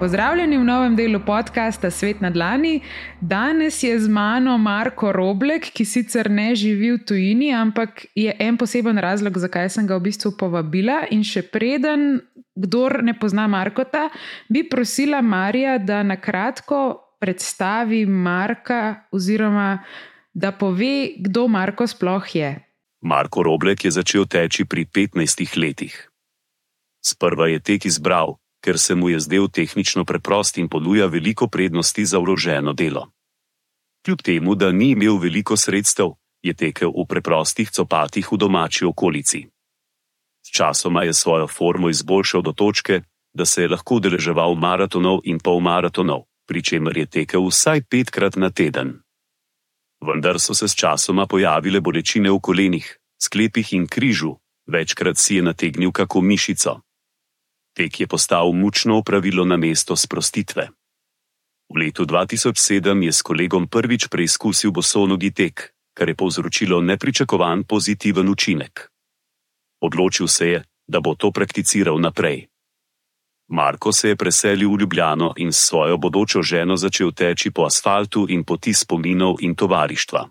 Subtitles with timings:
[0.00, 2.80] Pozdravljeni v novem delu podcasta Svet na Dlani.
[3.20, 8.56] Danes je z mano Marko Roblek, ki sicer ne živi v tujini, ampak je en
[8.56, 11.02] poseben razlog, zakaj sem ga v bistvu povabila.
[11.12, 12.16] In še preden,
[12.56, 14.08] kdor ne pozna Markota,
[14.48, 16.80] bi prosila Marija, da na kratko
[17.20, 19.82] predstavi Marka, oziroma
[20.32, 22.56] da pove, kdo Marko sploh je.
[23.04, 25.92] Marko Roblek je začel teči pri 15 letih.
[27.04, 32.04] Sprva je tek izbral, ker se mu je zdel tehnično preprost in ponuja veliko prednosti
[32.04, 33.10] za vloženo delo.
[34.04, 39.46] Kljub temu, da ni imel veliko sredstev, je tekel v preprostih copatih v domači okolici.
[40.46, 43.02] Sčasoma je svojo formo izboljšal do točke,
[43.32, 48.50] da se je lahko udeleževal maratonov in polmaratonov, pri čemer je tekel vsaj petkrat na
[48.50, 49.00] teden.
[50.00, 54.36] Vendar so se sčasoma pojavile bolečine v kolenih, sklepih in križu,
[54.66, 56.80] večkrat si je nategnil kako mišico.
[57.80, 60.68] Tek je postal mučno opravilo na mesto sprostitve.
[61.72, 68.28] V letu 2007 je s kolegom prvič preizkusil bosonogi tek, kar je povzročilo nepričakovan pozitiven
[68.28, 68.90] učinek.
[69.80, 72.52] Odločil se je, da bo to prakticiral naprej.
[73.48, 78.26] Marko se je preselil v Ljubljano in s svojo bodočo ženo začel teči po asfaltu
[78.28, 80.28] in poti spominov in tovarištva.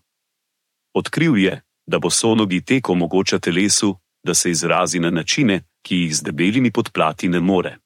[0.93, 6.21] Odkril je, da bosonogi tek omogoča telesu, da se izrazi na načine, ki jih z
[6.21, 7.77] debelimi podplati ne more.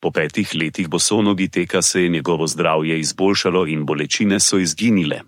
[0.00, 5.20] Po petih letih bosonogi teka se je njegovo zdravje izboljšalo in bolečine so izginile.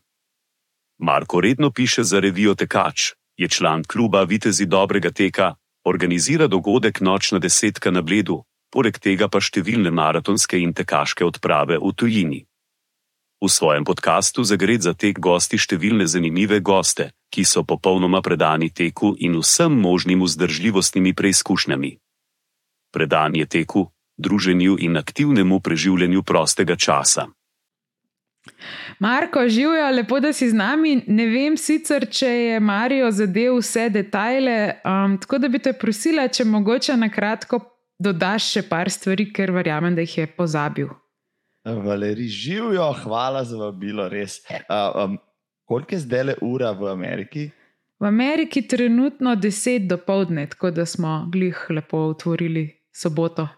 [0.98, 5.54] Marko redno piše za revijo Tekač, je član kluba Vitezi dobrega teka,
[5.84, 11.92] organizira dogodek Nočna desetka na Bledu, poleg tega pa številne maratonske in tekaške odprave v
[11.96, 12.47] tujini.
[13.38, 19.14] V svojem podkastu Zagred za tek gosti številne zanimive goste, ki so popolnoma predani teku
[19.14, 21.92] in vsem možnim vzdržljivostnimi preizkušnjami.
[22.90, 23.86] Predan je teku,
[24.18, 27.28] druženju in aktivnemu preživljanju prostega časa.
[28.98, 31.02] Marko, živijo, lepo, da si z nami.
[31.06, 36.26] Ne vem sicer, če je Marijo zadev vse detajle, um, tako da bi te prosila,
[36.28, 37.60] če mogoče na kratko
[38.02, 40.90] dodaš še par stvari, ker verjamem, da jih je pozabil.
[41.74, 44.40] Valeri, živijo, hvala za vabilo, res.
[44.50, 45.18] Uh, um,
[45.64, 47.50] koliko je zdaj le ura v Ameriki?
[48.00, 53.48] V Ameriki je trenutno 10 do povdne, tako da smo glih lepo otvorili soboto.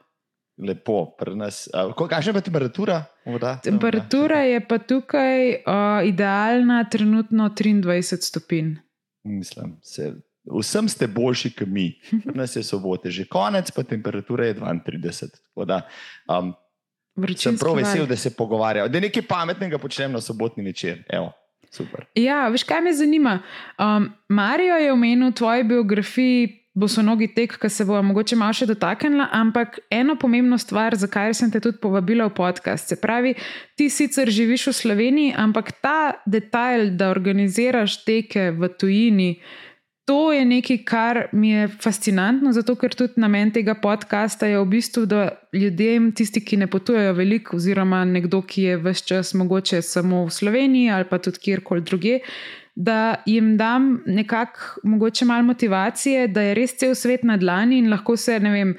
[0.67, 1.69] Lepo, pri nas.
[1.75, 3.05] Uh, Kakšna je temperatura?
[3.27, 3.59] Voda?
[3.65, 8.75] Temperatura je pa tukaj uh, idealna, trenutno 23 stopinj.
[9.25, 10.13] Mislim, se,
[10.61, 12.01] vsem ste boljši, kot mi.
[12.25, 15.65] Pri nas je sobote že konec, pa temperatura je 32.
[15.65, 15.81] Da,
[16.29, 16.55] um,
[17.37, 21.05] Sem prav vesel, da se pogovarjajo, da nekaj pametnega počnem na sobotni večer.
[21.09, 21.33] Evo,
[22.15, 23.39] ja, veš, kaj me zanima.
[23.79, 28.37] Um, Marijo je omenil v tvoji biografiji, bo so nogi tek, ki se bo mogoče
[28.39, 32.91] malo še dotaknila, ampak eno pomembno stvar, zakaj sem te tudi povabila v podcast.
[32.91, 33.35] Se pravi,
[33.79, 39.31] ti sicer živiš v Sloveniji, ampak ta detajl, da organiziraš teke v tujini
[40.11, 44.65] to je nekaj, kar mi je fascinantno, zato ker tudi namen tega podcasta je v
[44.73, 49.79] bistvu, da ljudem, tisti, ki ne potujejo veliko, oziroma nekdo, ki je vse čas mogoče
[49.87, 52.19] samo v Sloveniji ali pa tudi kjerkoli druge.
[52.75, 57.91] Da jim dam nekako mogoče malo motivacije, da je res cel svet na dlani in
[57.95, 58.77] lahko se, ne vem,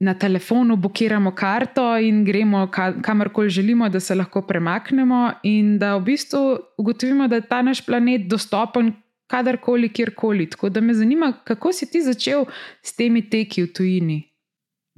[0.00, 2.66] na telefonu blokiramo karto in gremo
[3.02, 7.86] kamorkoli želimo, da se lahko premaknemo, in da v bistvu ugotovimo, da je ta naš
[7.86, 8.92] planet dostopen
[9.30, 10.50] kadarkoli, kjerkoli.
[10.50, 12.44] Tako da me zanima, kako si ti začel
[12.82, 14.18] s temi teki v tujini.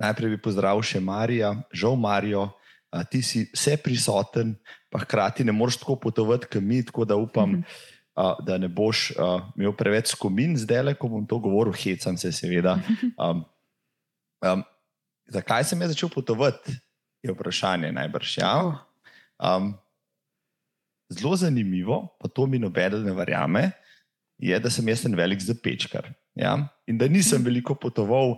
[0.00, 2.48] Najprej bi pozdravil še Marijo, žal Marijo,
[3.12, 4.54] ti si vse prisoten,
[4.92, 7.58] pa hkrati ne moreš tako potovati, kot mi, tako da upam.
[7.58, 7.90] Mhm.
[8.12, 12.18] Uh, da ne boš uh, imel preveč skomin, zdaj le, ko bom to govoril, hecam
[12.20, 12.74] se, seveda.
[13.16, 13.38] Um,
[14.44, 14.64] um,
[15.32, 16.74] zakaj sem jaz začel potovati,
[17.24, 18.34] je vprašanje najbrž.
[18.42, 18.52] Ja?
[19.40, 19.70] Um,
[21.08, 23.70] zelo zanimivo, pa to mi nobeden ne verjame
[24.42, 26.10] je, da sem jaz en velik zapečkar.
[26.34, 26.56] Ja?
[26.90, 28.36] In da nisem veliko potoval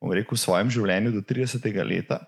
[0.00, 1.68] rekel, v svojem življenju do 30.
[1.86, 2.22] leta.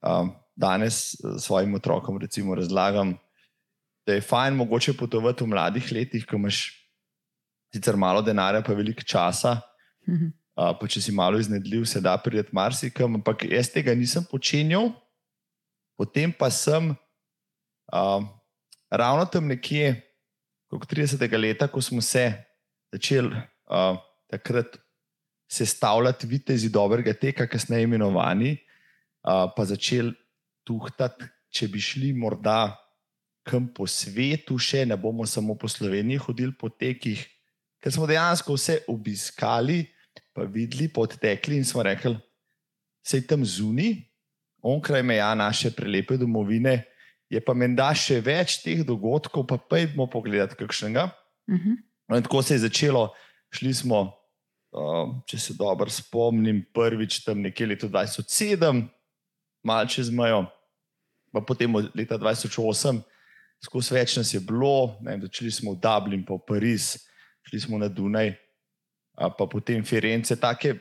[0.00, 3.14] Um, danes eh, svojim otrokom recimo, razlagam,
[4.08, 6.70] da je fajn mogoče potovati v mladih letih, ko imaš
[7.70, 9.60] sicer malo denarja, pa veliko časa.
[10.60, 14.90] Uh, pa če si malo iznedljiv, se da prideti marsikam, ampak jaz tega nisem počenjal.
[15.96, 18.24] Potem pa sem uh,
[18.90, 19.94] ravno tam nekje,
[20.70, 21.38] okrog 30.
[21.38, 22.32] leta, ko smo se
[22.92, 23.98] začeli uh,
[24.30, 24.78] takrat
[25.50, 30.14] sestavljati vitezi dobrega teka, kasneje imenovani, uh, pa začeli
[30.64, 32.76] tuhtati, če bi šli morda
[33.42, 37.22] kam po svetu, še ne bomo samo po Sloveniji hodili po tekih,
[37.80, 39.82] ker smo dejansko vse obiskali,
[40.36, 42.14] pa videli, podtekli in smo rekli,
[43.10, 43.96] je tam zunaj,
[44.62, 46.84] onkraj meja naše prelepe domovine,
[47.30, 51.10] je pa menda še več teh dogodkov, pa pojdimo pogledat kakšnega.
[51.46, 51.76] Uh -huh.
[52.08, 53.14] No, in tako se je začelo,
[53.54, 54.12] šli smo,
[54.74, 58.88] uh, če se dobro spomnim, prvič tam nekje leta 2007,
[59.62, 60.46] malo čez mejo,
[61.32, 63.02] pa potem leta 2008,
[63.64, 66.98] skozi več nas je bilo, začeli smo v Dublin, pa v Pariz,
[67.42, 68.34] šli smo na Dunaj,
[69.14, 70.74] pa potem Firence, take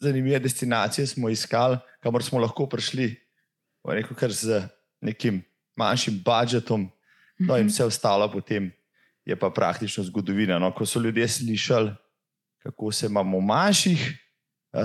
[0.00, 3.16] zanimive destinacije smo iskali, kamor smo lahko prišli,
[3.84, 4.68] rekel, kar z
[5.00, 5.42] nekim
[5.76, 6.90] manjšim budžetom,
[7.38, 8.70] no in vse ostalo potem
[9.24, 10.58] je pa praktično zgodovina.
[10.58, 11.94] No, ko so ljudje slišali,
[12.62, 14.00] kako se imamo v manjših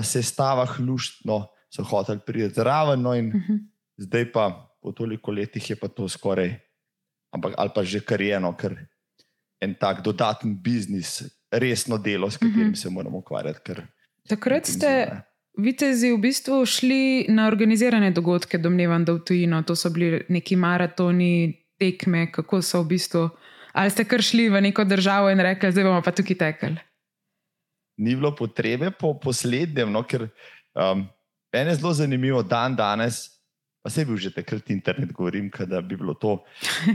[0.02, 3.58] sestavah luštno, so hoteli priti zraven, no in uh -huh.
[3.96, 6.54] zdaj pa po toliko letih je pa to skoraj,
[7.30, 8.86] ampak ali pa že kar eno, ker
[9.60, 12.82] en tak dodaten biznis, resno delo, s katerim uh -huh.
[12.82, 13.72] se moramo ukvarjati.
[14.28, 15.22] Takrat ste,
[15.58, 19.62] vitezi, v bistvu šli na organizirane dogodke, domnevam, da v tujino.
[19.66, 23.28] To so bili neki maratoni, tekme, kako so v bistvu.
[23.72, 26.76] Ali ste kar šli v neko državo in rekli, zdaj bomo pa tukaj tekli?
[27.98, 31.02] Ni bilo potrebe po poslednjem, no, ker um,
[31.54, 33.24] meni je zelo zanimivo, dan danes,
[33.82, 36.38] pa se je bil že takrat internet, govorim, da bi bilo to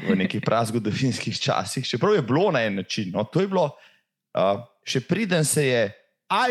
[0.08, 1.88] v nekih prazgodovinskih časih.
[1.88, 3.12] Čeprav je bilo na en način.
[3.12, 3.76] No, to je bilo,
[4.40, 5.84] uh, še priden se je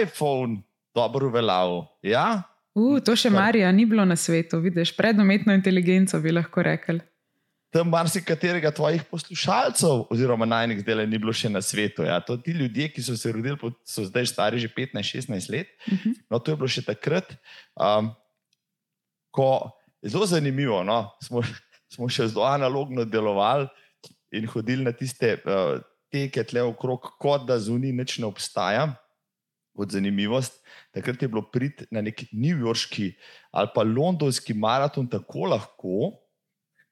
[0.02, 0.60] iPhone
[0.94, 1.84] dobro uveljavil.
[2.02, 2.42] Ja?
[2.74, 7.02] Uh, to še Marija ni bilo na svetu, vidiš, predometno inteligenco bi lahko rekel.
[7.72, 12.04] Tam marsikaterega tvojih poslušalcev, oziroma najnih zdaj ni bilo še na svetu.
[12.04, 12.18] Ja.
[12.20, 13.56] To ti ljudje, ki so se rodili,
[13.88, 15.68] so zdaj stari že 15-16 let.
[15.86, 16.16] Uh -huh.
[16.30, 17.36] No, to je bilo še takrat,
[17.76, 18.12] um,
[19.30, 19.72] ko
[20.02, 20.82] je zelo zanimivo.
[20.84, 21.42] No, smo,
[21.94, 23.68] smo še zelo analogno delovali
[24.32, 25.80] in hodili na tiste uh,
[26.12, 29.01] teke tle okrog, kot da zunaj nič ne obstaja
[29.76, 30.60] kot zanimivost.
[30.92, 33.12] Takrat je bilo priti na neki newyorški
[33.52, 36.12] ali pa londonski maraton tako lahko,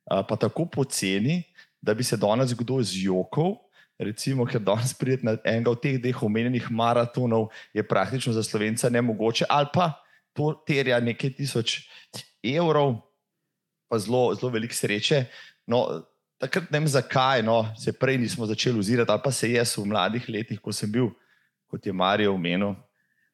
[0.04, 1.42] pa tako poceni,
[1.80, 3.56] da bi se danes kdo zjokal.
[4.00, 8.88] Recimo, ker danes prideti na enega od teh dveh omenjenih maratonov, je praktično za slovenca
[8.88, 9.92] ne mogoče, ali pa
[10.32, 11.82] to terja nekaj tisoč
[12.40, 12.94] evrov,
[13.92, 15.26] pa zelo, zelo veliko sreče.
[15.68, 15.84] No,
[16.40, 19.84] takrat ne vem, zakaj no, se prej nismo začeli ozirati, ali pa se jaz v
[19.92, 21.10] mladih letih, ko sem bil
[21.70, 22.74] kot je Marijo omenil,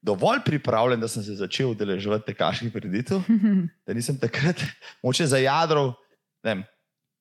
[0.06, 3.24] dovolj pripravljen, da sem se začel udeleževati tekaških preditev,
[3.86, 4.62] da nisem takrat
[5.02, 5.94] moče za jadro,
[6.46, 6.62] vem,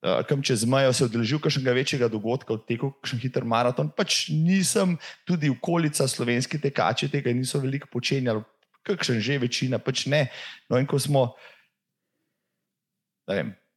[0.04, 3.90] uh, kam čez mejo se udeležil kakšnega večjega dogodka, tekel kakšen hiter maraton.
[3.90, 4.94] Pač nisem,
[5.26, 8.44] tudi okolica slovenski tekači tega niso veliko počenjali,
[8.86, 10.28] kakšen že večina, pač ne.
[10.70, 11.32] No in ko smo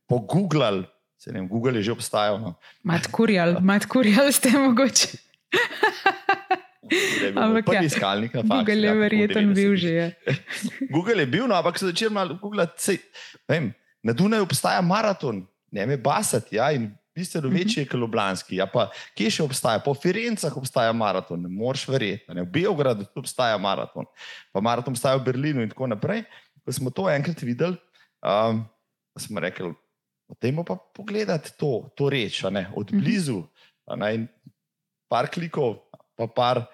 [0.10, 0.86] pogooglali,
[1.18, 2.38] se ne vem, Google je že obstajal.
[2.42, 2.54] No.
[2.86, 5.29] Matkurjal, matkurjal ste mogoče.
[7.36, 7.88] Ampak prvi ja.
[7.88, 8.66] iskalnik na Facebooku.
[8.66, 9.90] Google je verjetno bil že.
[9.90, 10.08] Je.
[10.96, 13.00] Google je bil, no, ampak se začel malo googlati.
[14.04, 16.56] Na Dunaju obstaja maraton, ne me basati.
[16.56, 17.58] Ja, in bistveno mhm.
[17.58, 18.56] večji je kot Ljubljanski.
[18.56, 18.88] Ja, pa
[19.18, 19.82] kje še obstaja?
[19.84, 22.32] Po Firencah obstaja maraton, ne moreš verjeti.
[22.34, 22.46] Ne?
[22.48, 24.08] V Beogradu obstaja maraton,
[24.54, 26.24] pa maraton obstaja v Berlinu in tako naprej.
[26.64, 27.78] Ko smo to enkrat videli,
[28.24, 28.64] um,
[29.20, 29.72] smo rekli,
[30.30, 33.00] da pa pogledati to, to reč, od mhm.
[33.02, 33.44] blizu.
[34.14, 34.28] In
[35.10, 35.80] par klikov,
[36.16, 36.68] pa par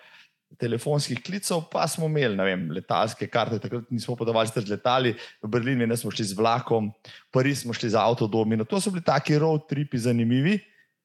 [0.60, 5.88] telefonskih klicev, pa smo imeli vem, letalske karte, takrat nismo podavali z letali, v Berlini
[5.98, 8.58] smo šli z vlakom, v Pariz smo šli z avtodomi.
[8.58, 10.60] No, to so bili taki road tripi zanimivi,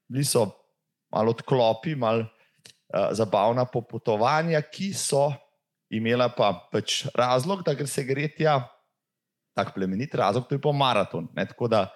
[0.09, 0.47] bili so
[1.11, 5.31] malo odklopi, malo uh, zabavna popotovanja, ki so
[5.91, 8.61] imela pa pač razlog, da se gre tja,
[9.57, 11.27] tako plemenit razlog, to je pa maraton.
[11.35, 11.89] Ne, tako da,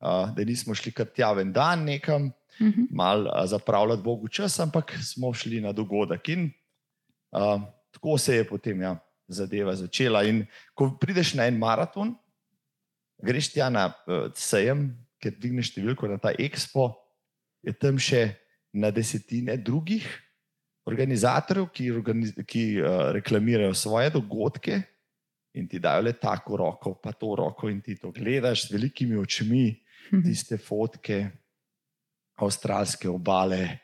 [0.00, 2.32] uh, da nismo šli kar tja en dan nekam.
[2.54, 2.80] Uh mhm.
[2.80, 2.86] -huh.
[2.90, 6.28] Mal uh, zapravljati Bogu čas, ampak smo šli na dogodek.
[6.28, 6.52] In
[7.34, 8.94] Uh, tako se je potem ja,
[9.28, 10.22] zadeva začela.
[10.22, 12.14] In ko prideš na en maraton,
[13.22, 16.92] greš tja na uh, sejem, ker dvigneš številko na ta expo,
[17.64, 18.28] je tam še
[18.76, 20.04] na desetine drugih
[20.84, 24.82] organizatorjev, ki, organiz ki uh, reklamirajo svoje dogodke
[25.54, 29.16] in ti dajo le tako roko, pa to roko in ti to gledaš z velikimi
[29.16, 29.66] očmi,
[30.12, 30.22] mhm.
[30.26, 31.24] tiste fotke
[32.42, 33.80] avstralske obale,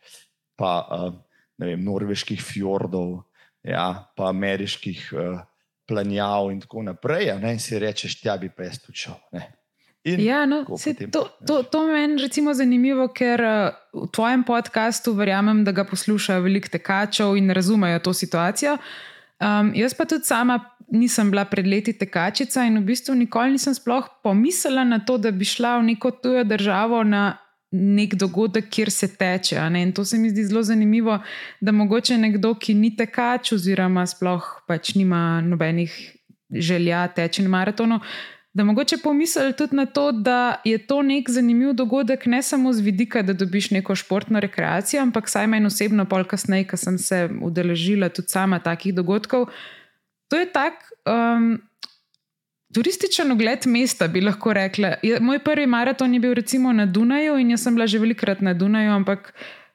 [0.59, 1.13] pa uh,
[1.59, 3.21] vem, norveških fjordov
[3.63, 5.41] ja, pa ameriških uh,
[5.89, 7.33] planjav in tako naprej.
[7.41, 9.19] Ne, in si rečeš, tja bi pa jaz tu šel.
[10.05, 15.65] Ja, no, se, to to, to meni je zanimivo, ker uh, v tvojem podkastu verjamem,
[15.65, 18.79] da ga poslušajo veliko tekačev in razumejo to situacijo.
[19.41, 20.59] Um, jaz pa tudi sama
[20.91, 25.31] nisem bila pred leti tekačica in v bistvu nikoli nisem sploh pomislila na to, da
[25.31, 27.39] bi šla v neko tujo državo na
[27.71, 29.57] nek dogodek, kjer se teče.
[29.83, 31.19] In to se mi zdi zelo zanimivo,
[31.61, 35.95] da mogoče nekdo, ki ni tekač, oziroma sploh pač nima nobenih
[36.51, 38.01] želja teči na maratonu,
[38.53, 42.81] da mogoče pomisli tudi na to, da je to nek zanimiv dogodek, ne samo z
[42.81, 47.29] vidika, da dobiš neko športno rekreacijo, ampak saj meni osebno, pol kasneje, ko sem se
[47.43, 49.47] udeležila tudi sama takih dogodkov.
[50.29, 50.83] To je tak.
[51.07, 51.61] Um,
[52.75, 54.95] Turističen ogled mesta, bi lahko rekla.
[55.21, 58.55] Moj prvi maraton je bil recimo na Dunaju in jaz sem bila že velikrat na
[58.55, 59.33] Dunaju, ampak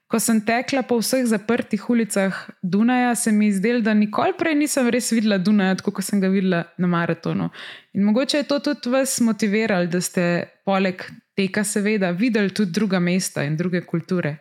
[0.07, 4.87] ko sem tekla po vseh zaprtih ulicah Dunaja, se mi zdelo, da nikoli prej nisem
[4.89, 7.49] res videla Dunaja, kot sem ga videla na maratonu.
[7.93, 11.03] In mogoče je to tudi vas motiviralo, da ste poleg
[11.35, 14.37] tega, seveda, videli tudi druga mesta in druge kulture.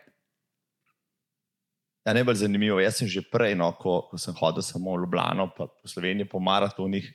[2.05, 2.79] Ja, najbolj zanimivo.
[2.79, 6.29] Jaz sem že prej, no, ko, ko sem hodil samo v Ljubljano, pa po Sloveniji,
[6.29, 7.09] po maratonih,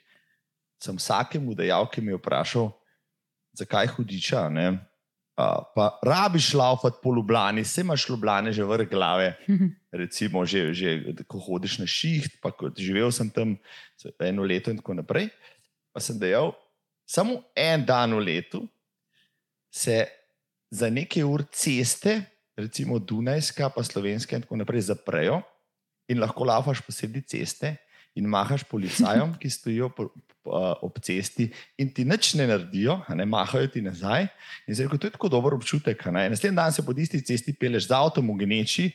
[0.81, 2.71] sem vsakemu dejal, ki mi je vprašal,
[3.59, 4.49] zakaj hudiča.
[4.49, 4.79] Ne?
[5.75, 9.37] pa rabiš laufati po Ljubljani, se imaš Ljubljane že vrh glave,
[9.93, 13.57] recimo, že, že ko hodiš na šiht, pa ko živel sem tam
[14.21, 15.29] eno leto in tako naprej.
[15.93, 16.53] Pa sem dejal,
[17.09, 18.69] samo en dan v letu
[19.73, 20.07] se
[20.71, 22.21] za nekaj ur ceste,
[22.57, 25.41] recimo Dunajska, pa Slovenska in tako naprej, zaprejo
[26.11, 27.77] in lahko laufaš posebej ceste
[28.15, 33.27] in mahaš policajem, ki stojijo po, po, ob cesti in ti nič ne naredijo, ne
[33.29, 34.29] mahajo ti nazaj.
[34.67, 36.01] In zdaj, to je tako dober občutek.
[36.07, 38.91] Naslednji dan se po isti cesti peleš z avtom v Geneči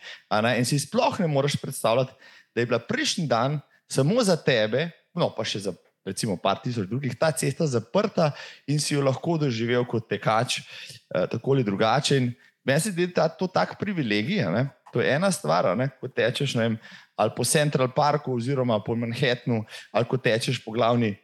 [0.57, 2.13] in si sploh ne moreš predstavljati,
[2.55, 5.73] da je bila prejšnji dan samo za tebe, no pa še za.
[6.05, 8.29] Recimo, par tisoč drugih, ta cesta zaprta
[8.69, 12.19] in si jo lahko doživel kot tekač, eh, tako ali drugače.
[12.61, 14.45] Meni se zdi, da je to tak privilegij.
[14.93, 15.65] To je ena stvar,
[15.99, 16.77] ko tečeš vem,
[17.17, 21.17] ali po Central Parku, oziroma po Manhattnu, ali ko tečeš po glavni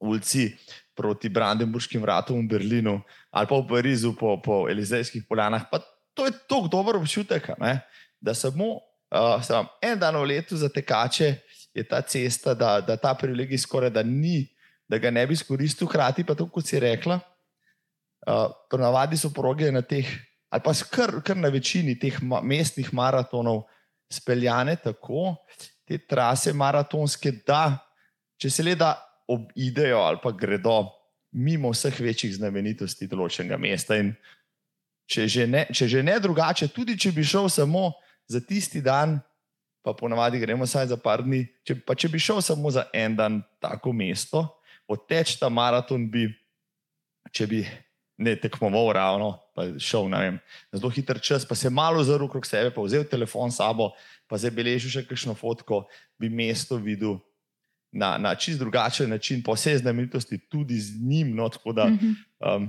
[0.00, 0.56] ulici
[0.94, 2.98] proti Brandenburškim vratom v Berlinu,
[3.30, 5.66] ali pa v Parizu po, po Elizejskih poljanah.
[5.70, 5.78] Pa
[6.14, 7.80] to je tako dober občutek, ne?
[8.20, 8.82] da samo
[9.14, 11.34] uh, sam, en dan v letu za tekače
[11.74, 14.48] je ta cesta, da, da ta privilegij skoraj da ni,
[14.88, 17.20] da ga ne bi izkoristil, hkrati pa to, kot si rekla.
[18.26, 20.08] Uh, Ponavadi so proge na teh,
[20.50, 23.68] ali pa kar, kar na večini teh ma, mestnih maratonov,
[24.10, 25.36] speljane tako,
[25.86, 27.78] te trase maratonske, da
[28.40, 28.96] če se le da
[29.28, 30.88] obidejo ali pa gredo
[31.32, 33.98] mimo vseh večjih znamenitosti določenega mesta.
[34.00, 34.14] In
[35.08, 37.92] če že, ne, če že ne drugače, tudi če bi šel samo
[38.28, 39.18] za tisti dan,
[39.84, 43.16] pa ponavadi gremo vsaj za par dni, če, pa če bi šel samo za en
[43.16, 44.44] dan tako mesto,
[44.88, 46.26] odteč ta maraton bi,
[47.32, 47.62] če bi
[48.18, 50.24] ne tekmoval ravno, pa šel na
[50.74, 53.92] zelo hiter čas, pa se malo zrl okrog sebe, pa vzel telefon s sabo,
[54.26, 55.84] pa zdaj beležil še kakšno fotko,
[56.18, 57.20] bi mesto videl
[57.92, 61.34] na, na čist drugačen način, pa vse znamenitosti tudi z njim.
[61.36, 62.12] No, da, mhm.
[62.40, 62.68] um,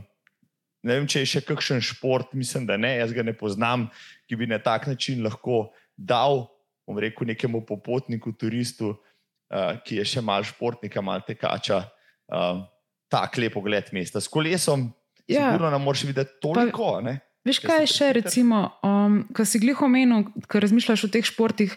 [0.83, 3.89] ne vem, če je še kakšen šport, mislim, da ne, jaz ga ne poznam,
[4.29, 6.47] ki bi na tak način lahko dal,
[6.87, 11.85] bom rekel, nekemu popotniku, turistu, uh, ki je še mal športnika, mal tekača.
[12.27, 12.67] Um,
[13.09, 14.21] Tak lep pogled mesta.
[14.21, 14.83] S kolesom
[15.29, 15.51] ja.
[15.51, 16.91] Sigurno nam moraš videti toliko.
[17.03, 21.25] Pa, veš, kaj je še, recimo, um, ko si glih omenil, ko razmišljaš o teh
[21.25, 21.75] športih.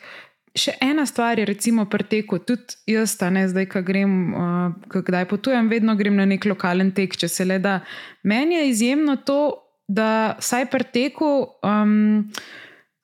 [0.52, 2.36] Še ena stvar je, recimo, preteku.
[2.44, 7.16] Tudi jaz, ne, zdaj, ko grem, uh, kdaj potujem, vedno grem na nek lokalen tek,
[7.16, 7.80] če se le da.
[8.28, 9.40] Meni je izjemno to,
[9.88, 11.30] da vsaj preteku,
[11.64, 12.28] um,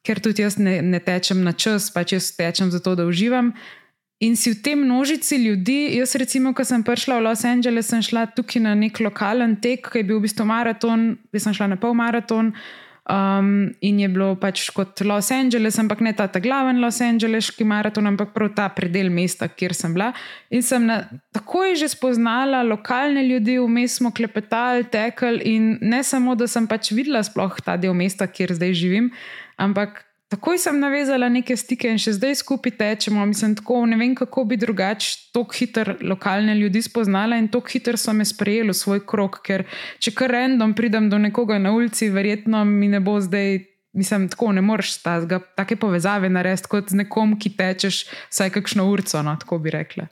[0.05, 3.53] ker tudi jaz ne, ne tečem na čas, pač jaz tečem zato, da uživam.
[4.25, 8.03] In si v tej množici ljudi, jaz recimo, ko sem prišla v Los Angeles, sem
[8.03, 11.71] šla tukaj na nek lokalen tek, ki je bil v bistvu maraton, jaz sem šla
[11.75, 12.51] na pol maraton.
[13.09, 17.65] Um, in je bilo pač kot Los Angeles, ampak ne ta, ta glaven Los Angeleški
[17.65, 20.11] maraton, ampak prav ta predel mesta, kjer sem bila.
[20.53, 20.99] In sem na,
[21.33, 25.41] takoj že spoznala lokalne ljudi, vmes smo klepetali, tekli.
[25.55, 29.09] In ne samo, da sem pač videla sploh ta del mesta, kjer zdaj živim,
[29.57, 33.23] ampak Takoj sem navezala neke stike in še zdaj skupaj tečemo.
[33.31, 37.97] Mislim, tako, ne vem, kako bi drugače tako hitro lokalne ljudi spoznala in tako hitro
[37.97, 39.41] so me sprejeli v svoj krok.
[39.47, 39.65] Ker
[40.05, 43.65] če kar random pridem do nekoga na ulici, verjetno mi ne bo zdaj.
[43.97, 48.85] Mislim, tako ne moreš tazga, take povezave narediti kot z nekom, ki tečeš vsaj kakšno
[48.85, 49.23] urco.
[49.25, 50.05] No, tako bi rekla.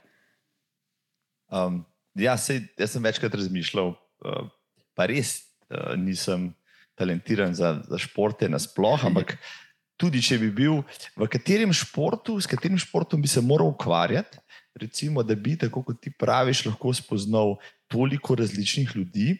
[1.53, 1.83] Um,
[2.17, 4.49] ja, sej, jaz sem večkrat razmišljal, uh,
[4.97, 5.37] pa res
[5.69, 6.49] uh, nisem
[6.97, 9.37] talentiran za, za športe nasplošno, ampak
[9.97, 10.81] tudi če bi bil
[11.17, 14.39] v katerem športu, s katerim športom bi se moral ukvarjati,
[14.77, 17.55] recimo, da bi, tako kot ti praviš, lahko spoznal
[17.89, 19.33] toliko različnih ljudi.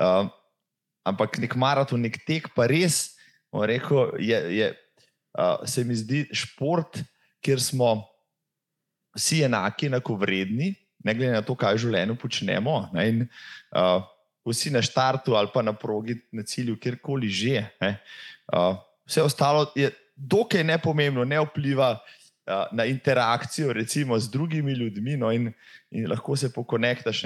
[0.00, 0.30] Uh,
[1.04, 3.18] ampak nek maraton, nek tek, pa res,
[3.52, 4.70] rekel, je, je,
[5.36, 7.02] uh, se mi zdi šport,
[7.44, 7.98] kjer smo
[9.16, 10.72] vsi enaki, enako vredni,
[11.04, 12.76] ne glede na to, kaj v življenju počnemo.
[12.96, 13.22] Ne, in,
[13.76, 14.00] uh,
[14.48, 17.66] vsi na štartu ali pa na progi, na cilju, kjerkoli že.
[18.48, 18.80] Uh,
[19.10, 25.32] vse ostalo je dokaj nepomembno, ne vpliva uh, na interakcijo recimo, z drugimi ljudmi no,
[25.32, 25.52] in,
[25.90, 27.22] in lahko se pokonektaš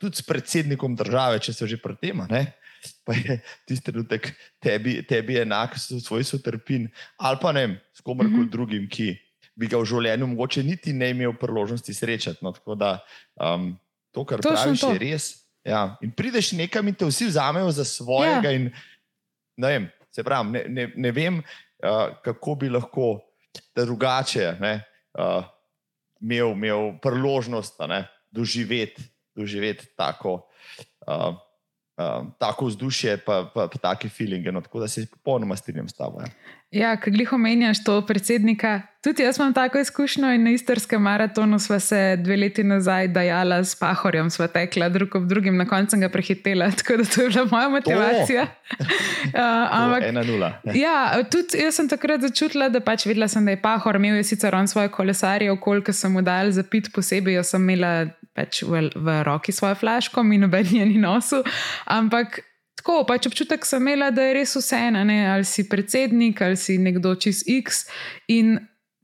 [0.00, 2.24] tudi s predsednikom države, če se že pri tem.
[3.04, 4.28] Pa je tisti trenutek
[4.62, 6.86] tebi, tebi enak, svoj sotrpin,
[7.18, 8.50] ali pa ne, s komerkoli mm -hmm.
[8.50, 9.16] drugim, ki
[9.58, 12.38] bi ga v življenju mogoče niti ne imel priložnosti srečati.
[12.42, 13.00] No, tako da
[13.34, 13.72] um,
[14.14, 14.92] to, kar Točno praviš, to.
[14.92, 15.28] je res.
[15.66, 15.98] Ja.
[16.02, 18.52] In prideš nekam in te vsi vzamejo za svojega.
[18.52, 18.52] Ja.
[18.52, 18.70] In,
[19.56, 23.18] ne, vem, pravim, ne, ne, ne vem, uh, kako bi lahko
[23.76, 24.74] drugače ne,
[25.18, 25.44] uh,
[26.20, 29.02] imel, imel priložnost ne, doživeti,
[29.36, 30.40] doživeti tako.
[31.06, 31.36] Uh,
[31.98, 34.52] um, tako vzdušje, pa, pa, pa take feelinge.
[34.52, 36.20] No, tako da se popolnoma strinjam s tabo.
[36.20, 36.28] Ja,
[36.70, 38.80] ja kaj glih omenjaš to predsednika.
[39.04, 43.64] Tudi jaz imam tako izkušnjo in na istarskem maratonu sva se dve leti nazaj dajala
[43.64, 46.70] s pahorjem, sva tekla drug ob drugim, na koncu ga prehitela.
[46.78, 48.42] Tako da to je bila moja motivacija.
[48.82, 49.40] uh,
[49.70, 50.52] ampak, ena nula.
[50.74, 54.24] ja, tudi jaz sem takrat začutila, da pač videla sem, da je pahor imel je
[54.24, 58.62] sicer on svoje kolesarje, okoljka sem mu dal za pit posebej, jaz sem imela pač
[58.62, 61.42] v, v roki svojo flaško in noben je ni nosil.
[61.90, 62.40] Ampak
[62.78, 67.16] tako, pač občutek sem imela, da je res vseeno, ali si predsednik ali si nekdo
[67.18, 67.86] čez X.
[68.30, 68.60] In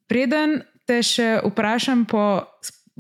[0.07, 2.45] preden te še vprašam po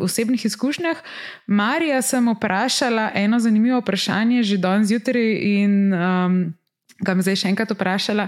[0.00, 0.98] osebnih izkušnjah,
[1.46, 6.40] Marija sem vprašala eno zanimivo vprašanje že danes zjutraj in um,
[6.98, 8.26] ga bom zdaj še enkrat vprašala.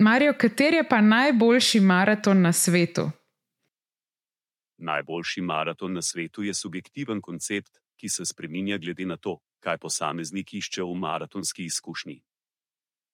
[0.00, 3.10] Marijo, kater je pa najboljši maraton na svetu?
[4.78, 10.54] Najboljši maraton na svetu je subjektiven koncept, ki se spreminja glede na to, kaj posameznik
[10.54, 12.22] išče v maratonski izkušnji.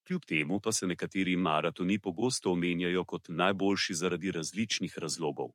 [0.06, 5.48] Kljub temu pa se nekateri maratoni pogosto omenjajo kot najboljši zaradi različnih razlogov.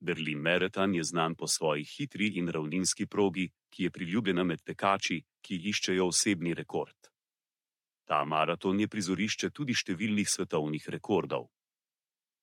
[0.00, 5.22] Berlin Marathon je znan po svoji hitri in ravninski progi, ki je priljubljena med tekači,
[5.40, 6.96] ki iščejo osebni rekord.
[8.04, 11.46] Ta maraton je prizorišče tudi številnih svetovnih rekordov.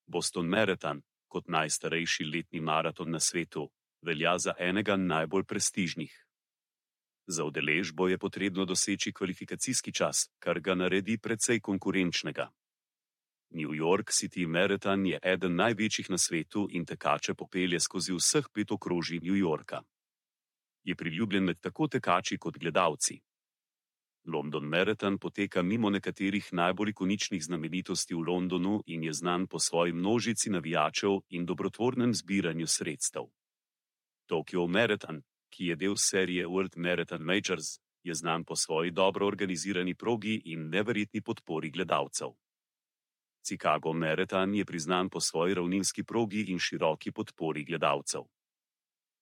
[0.08, 3.70] Boston Marathon, kot najstarejši letni maraton na svetu,
[4.04, 6.14] velja za enega najbolj prestižnih.
[7.28, 12.50] Za udeležbo je potrebno doseči kvalifikacijski čas, kar ga naredi precej konkurenčnega.
[13.52, 18.72] New York City Marathon je eden največjih na svetu in tekače popelje skozi vseh pet
[18.72, 19.82] okrožij New Yorka.
[20.84, 23.20] Je priljubljen med tako tekači kot gledalci.
[24.26, 29.94] London Marathon poteka mimo nekaterih najbolj ikoničnih znamenitosti v Londonu in je znan po svoji
[29.94, 33.24] množici navijačev in dobrotvornem zbiranju sredstev.
[34.26, 39.96] Tokio Marathon, ki je del serije World Marathon Majors, je znan po svoji dobro organizirani
[39.96, 42.30] progi in neverjetni podpori gledalcev.
[43.44, 48.22] Chicago Marathon je priznan po svoji ravninski progi in široki podpori gledalcev.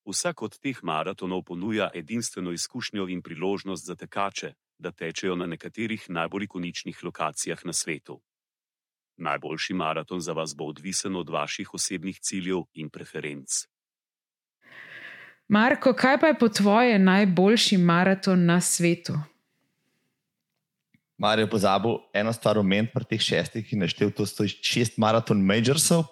[0.04, 6.06] Vsak od teh maratonov ponuja edinstveno izkušnjo in priložnost za tekače, da tečejo na nekaterih
[6.08, 8.20] najbolj ikoničnih lokacijah na svetu.
[9.16, 13.48] Najboljši maraton za vas bo odvisen od vaših osebnih ciljev in preferenc.
[15.48, 19.18] Marko, kaj pa je po tvoje najboljši maraton na svetu?
[21.18, 26.06] Marijo pozabil eno stvar omeniti pri teh šestih, ki naštel to šest maraton majorsov,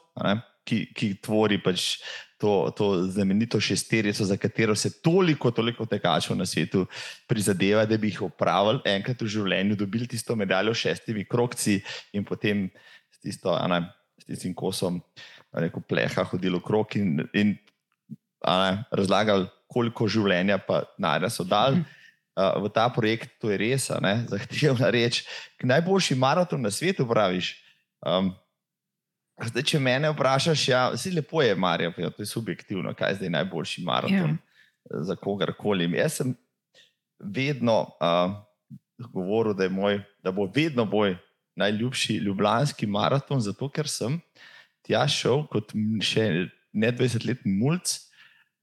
[0.69, 2.03] ki, ki tvori pač
[2.39, 6.87] to, to znamenito šesterico, za katero se toliko, toliko tekačev na svetu
[7.27, 11.81] prizadeva, da bi jih opravili enkrat v življenju, dobili tisto medaljo s šestimi krokci
[12.13, 12.69] in potem
[13.11, 13.83] s, tisto, ne,
[14.23, 15.03] s tistim kosom
[15.53, 17.57] rekel, pleha hodili v krok in, in
[18.47, 21.83] ne, razlagali, koliko življenja pa najdemo so dal.
[22.39, 23.91] Uh, v ta projekt to je res,
[24.33, 25.25] zahtevna reč.
[25.59, 27.57] Najboljši maraton na svetu, praviš.
[27.99, 28.31] Um,
[29.39, 33.19] Zdaj, če me vprašaš, ja, si lepo je, Marijo, ja, to je subjektivno, kaj je
[33.21, 35.03] zdaj najboljši maraton ja.
[35.07, 35.87] za kogarkoli.
[35.95, 36.35] Jaz sem
[37.19, 38.35] vedno uh,
[39.13, 41.17] govoril, da, moj, da bo vedno moj
[41.59, 44.19] najljubši ljubljanski maraton, zato ker sem
[44.87, 46.29] tja šel kot še
[46.73, 47.79] ne 20-letni mulj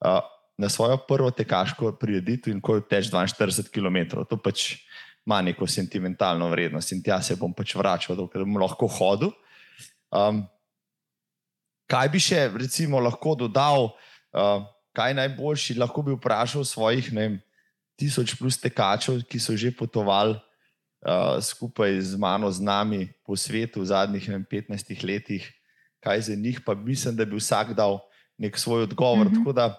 [0.04, 0.20] uh,
[0.58, 4.24] na svojo prvo tekaško prireditev in ko je teč 42 km.
[4.30, 4.76] To pač
[5.26, 9.34] ima neko sentimentalno vrednost in tja se bom pač vračal, da bom lahko hodil.
[10.12, 10.46] Um,
[11.90, 13.92] kaj bi še recimo, lahko dodal,
[14.34, 17.40] uh, kaj najboljši, lahko bi vprašal svojih vem,
[18.00, 23.84] tisoč plus tekačev, ki so že potovali uh, skupaj z mano, z nami po svetu
[23.84, 25.48] v zadnjih vem, 15 letih,
[26.04, 28.00] kaj za njih, pa mislim, da bi vsak dal
[28.38, 29.32] nek svoj odgovor.
[29.32, 29.74] Mm -hmm.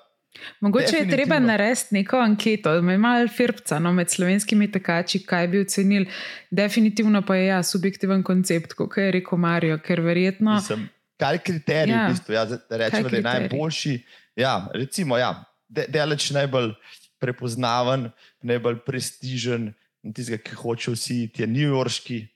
[0.61, 5.49] Mogoče je treba narediti neko anketo, da me malo firpca no, med slovenskimi tekači, kaj
[5.49, 6.07] bi ocenili.
[6.51, 10.55] Definitivno pa je ja, subjektiven koncept, kot je rekel Marijo, ker verjetno.
[10.55, 10.89] Mislim,
[11.21, 12.05] kaj je kriterij, ja.
[12.07, 13.97] v bistvu, ja, da rečemo, da je najboljši.
[14.37, 15.33] Ja, recimo, ja,
[15.69, 16.75] deleč najbolj
[17.23, 18.11] prepoznaven,
[18.45, 19.71] najbolj prestižen,
[20.15, 22.27] tistega, ki hoče vsi, ti je New Yorkski,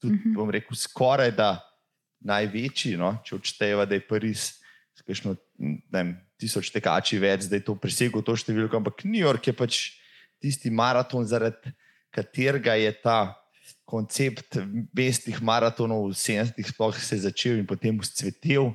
[0.00, 0.30] tudi, uh mhm.
[0.30, 0.36] -huh.
[0.36, 1.60] bom rekel, skoraj da
[2.20, 2.96] največji.
[2.96, 3.16] No?
[3.24, 4.52] Če odšteva, da je Pariz,
[4.98, 9.46] skajšno, ne vem, tisoč tekači več, da je to preseglo to številko, ampak New York
[9.46, 9.80] je pač
[10.42, 11.72] tisti maraton, zaradi
[12.10, 13.41] katerega je ta
[13.92, 14.56] koncept
[14.96, 18.72] mestnih maratonov v 70-ih sploh se začel in potem vzcvetel.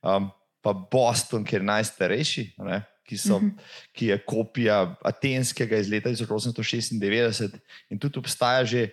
[0.00, 0.30] Um,
[0.62, 3.50] pa Boston, ki je najstarejši, ne, ki, so, uh mhm.
[3.50, 3.90] -huh.
[3.96, 7.58] ki je kopija atenskega iz leta 1896
[7.90, 8.90] in tudi obstaja že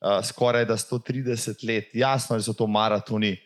[0.00, 1.90] uh, skoraj 130 let.
[1.94, 3.36] Jasno, da so to maratoni,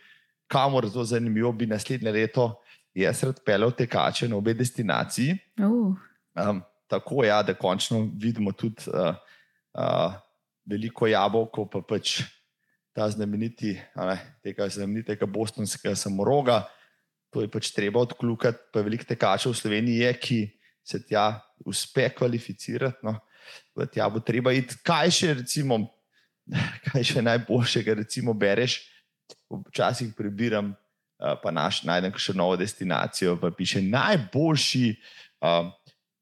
[0.47, 2.61] kamor zelo zanimivo bi naslednje leto
[2.95, 5.39] jaz rad pelel tekače na obe destinaciji.
[5.59, 5.97] Uh.
[6.35, 9.15] Um, tako je, ja, da končno vidimo tudi uh,
[9.75, 10.13] uh,
[10.67, 12.23] veliko jabolko, pa pač
[12.95, 16.63] ta znameniti, ne, tega znamenitega bostonskega samoroga
[17.35, 18.71] to je pač treba odkljukati.
[18.71, 20.39] Pa veliko tekačev v Sloveniji je, ki
[20.87, 21.27] se tja
[21.67, 23.03] uspe kvalificirati.
[23.03, 23.19] No.
[23.91, 25.81] Tja bo treba iti, kaj še, recimo,
[26.87, 28.85] kaj še najboljšega, recimo, bereš.
[29.51, 30.73] Včasih prebiram,
[31.19, 35.71] pa naš, najdem še novo destinacijo, pa piše najboljši uh,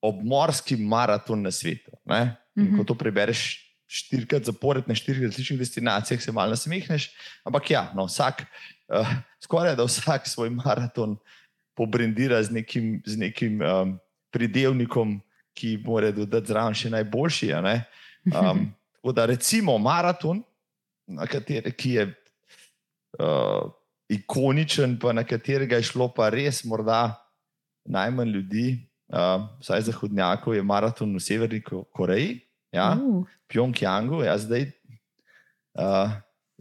[0.03, 1.93] obmorski maraton na svetu.
[2.07, 2.15] Mm
[2.57, 2.77] -hmm.
[2.79, 7.11] Ko to prebereš štirikrat zapored na štirih različnih destinacijah, se malo nasmehneš.
[7.45, 8.45] Ampak ja, no, vsak
[8.89, 9.09] uh,
[9.45, 11.19] skoraj da vsak svoj maraton
[11.77, 13.99] pobrendira z nekim, z nekim um,
[14.33, 15.21] pridevnikom,
[15.53, 17.53] ki mora dodati zraven še najboljši.
[17.53, 18.65] Um,
[18.97, 20.41] tako da recimo maraton,
[21.29, 22.07] kateri, ki je
[23.21, 23.69] uh,
[24.13, 27.11] ikoničen, pa na katerega je šlo pa res morda
[27.85, 28.67] najmanj ljudi.
[29.13, 31.61] Uh, vsaj zahodnjakov je maraton v Severni
[31.93, 32.39] Koreji,
[32.73, 33.27] ja, uh.
[33.49, 34.71] Pjongjangu, ja, zdaj
[35.75, 36.11] uh,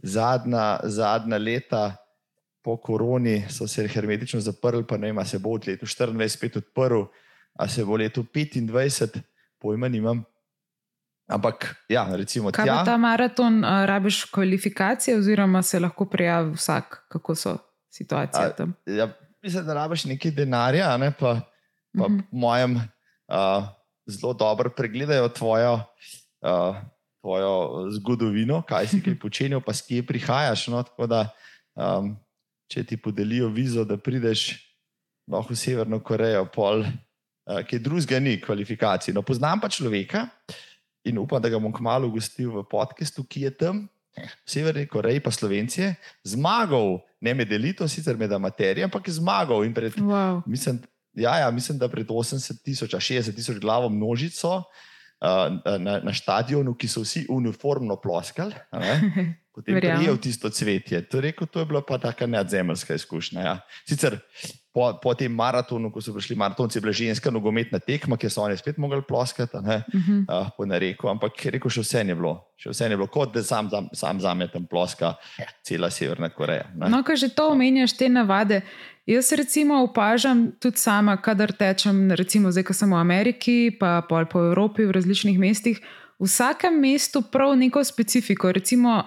[0.02, 1.96] zadnja, zadnja leta,
[2.62, 6.56] po koroni so se hermetično zaprli, pa ne vem, se bo od leta 24 spet
[6.56, 7.02] odprl,
[7.58, 9.20] a se bo leto 25,
[9.58, 10.24] pojma nimam.
[11.26, 17.04] Ampak, ja, recimo, kaj tja, ta maraton, uh, rabiš kvalifikacije, oziroma se lahko prijavi vsak,
[17.08, 17.56] kako so
[17.90, 18.74] situacije a, tam?
[18.86, 19.08] Ja,
[19.42, 21.40] mislim, da rabiš nekaj denarja, ne, pa,
[21.98, 22.22] pa mm -hmm.
[22.30, 23.64] mojem uh,
[24.06, 25.74] zelo dobro pregledajo tvojo,
[26.42, 26.76] uh,
[27.20, 30.66] tvojo zgodovino, kaj si kaj počenil, pa s kje prihajaš.
[30.72, 31.28] No, tako da
[31.74, 32.16] um,
[32.72, 34.56] če ti podelijo vizo, da prideš
[35.26, 39.14] v Severno Korejo, pol, uh, ki drugega ni kvalifikacij.
[39.14, 40.26] No, poznam pa človeka
[41.06, 43.86] in upam, da ga bom kmalo gostil v podkastu, ki je tam.
[44.12, 45.94] V Severni Koreji, pa Slovencije,
[46.28, 49.64] zmagal, ne med elito, sicer med amaterjem, ampak je zmagal.
[49.72, 50.42] Pred, wow.
[50.44, 50.82] mislim,
[51.14, 56.74] ja, ja, mislim, da pred 80 tisoč, 60 tisoč glavo množico uh, na, na stadionu,
[56.74, 58.54] ki so vsi uniformno ploskali.
[59.54, 61.02] potem prijel tisto cvetje.
[61.08, 63.40] To je, rekel, to je bila pa taka neodzemeljska izkušnja.
[63.40, 63.58] Ja.
[63.88, 64.18] Sicer
[64.72, 68.42] po, po tem maratonu, ko so prišli maratonci, je bila ženska nogometna tekma, ki so
[68.42, 69.82] oni spet mogli ploskati, uh -huh.
[70.24, 72.48] uh, po nareku, ampak rekel, še vse je bilo.
[72.56, 75.14] Še vse je bilo, kot da sam, sam, sam zame tam ploska
[75.62, 76.70] cela Severna Koreja.
[76.74, 76.88] Ne.
[76.88, 78.62] No, ko že to omenjaš, te navade.
[79.06, 84.28] Jaz recimo opažam tudi sama, kadar tečem, recimo zdaj, ko sem v Ameriki, pa pol
[84.30, 85.80] po Evropi, v različnih mestih.
[86.22, 88.52] V vsakem mestu prav neko specifiko.
[88.52, 89.02] Recimo,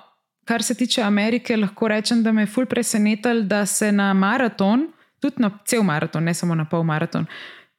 [0.45, 4.89] kar se tiče Amerike, lahko rečem, da me je fulj presenetilo, da se na maraton,
[5.19, 7.25] tudi na cel maraton, ne samo na pol maraton,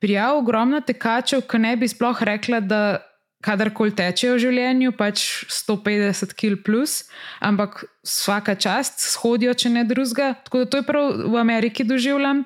[0.01, 2.81] prijavi ogromno tekačev, ki ne bi sploh rekla, da
[3.45, 7.05] kadarkoli tečejo v življenju, pač 150 km plus,
[7.45, 10.35] ampak vsaka čast shodijo, če ne drugega.
[10.47, 12.45] Tako da to je prav v Ameriki doživljam.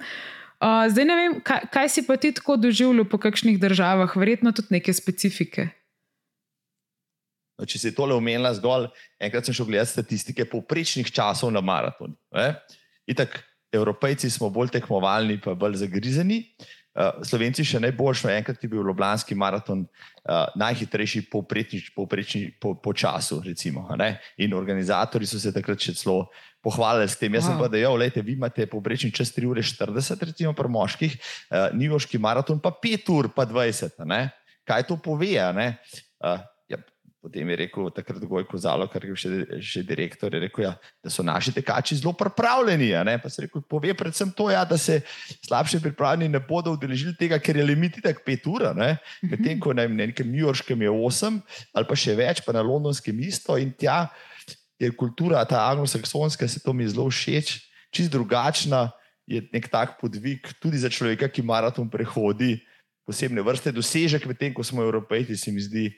[0.61, 4.53] Uh, zdaj ne vem, kaj, kaj si pa ti tako doživljal po kakšnih državah, verjetno
[4.53, 5.71] tudi neke specifike.
[7.57, 12.17] No, če si tole omenila zgolj, enkrat sem šel gledati statistike povprečnih časov na maratonu.
[13.09, 13.41] Itak,
[13.73, 16.43] evropejci smo bolj tekmovalni, pa bolj zagrizeni.
[16.45, 16.80] Uh,
[17.23, 23.39] Slovenci še najboljši, enkrat je bil Ljubljanski maraton uh, najhitrejši povprečni, povprečni po, po času.
[23.47, 23.87] Recimo,
[24.43, 26.27] In organizatori so se takrat še celo
[26.59, 27.31] pohvalili s tem.
[27.39, 27.55] Jaz wow.
[27.55, 31.71] sem pa dejal, da vi imate povprečni čas 3 ure 40, recimo pri moških, uh,
[31.79, 34.03] Nivojski maraton pa 5 ur pa 20.
[34.67, 35.31] Kaj to pove?
[35.31, 36.43] Uh,
[37.21, 39.31] Potem je rekel, takrat Gojko Zalo, kar je še,
[39.61, 40.71] še direktor, je rekel, ja,
[41.05, 42.95] da so naši tekači zelo pripravljeni.
[43.21, 45.03] Pa se rekel, pove predvsem to, ja, da se
[45.45, 48.65] slabše pripravljeni ne bodo udeležili tega, ker je limit tako pet ur.
[49.21, 51.43] Medtem ko na nekem New Yorkskem je osem
[51.77, 54.07] ali pa še več, pa na londonskem isto in tja
[54.81, 57.59] je kultura, ta anglosaksonska, se to mi zelo všeč,
[57.93, 58.89] čist drugačna.
[59.31, 62.57] Je nek tak podvig tudi za človeka, ki maraton prehodi
[63.07, 65.91] posebne vrste dosežek, medtem ko smo Evropejci, se mi zdi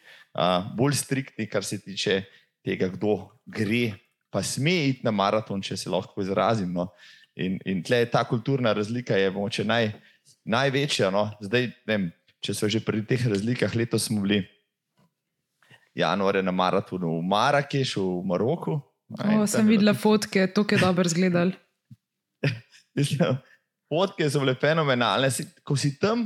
[0.76, 2.22] bolj striktni, kar se tiče
[2.64, 3.98] tega, kdo gre,
[4.32, 6.72] pa sme iti na maraton, če se lahko izrazim.
[6.72, 6.88] No.
[7.36, 9.90] In, in tle je ta kulturna razlika, je moče naj,
[10.44, 11.10] največja.
[11.12, 11.26] No.
[11.42, 12.08] Zdaj, vem,
[12.42, 14.42] če so že pri teh razlikah, letos smo bili
[15.94, 18.78] januarja na maratonu v Marakešu, v Maroku.
[19.12, 21.04] O, sem videla fotke, to je dobro.
[22.96, 23.36] Mislim,
[23.92, 25.28] Fotke so bile fenomenalne.
[25.64, 26.24] Ko si tam,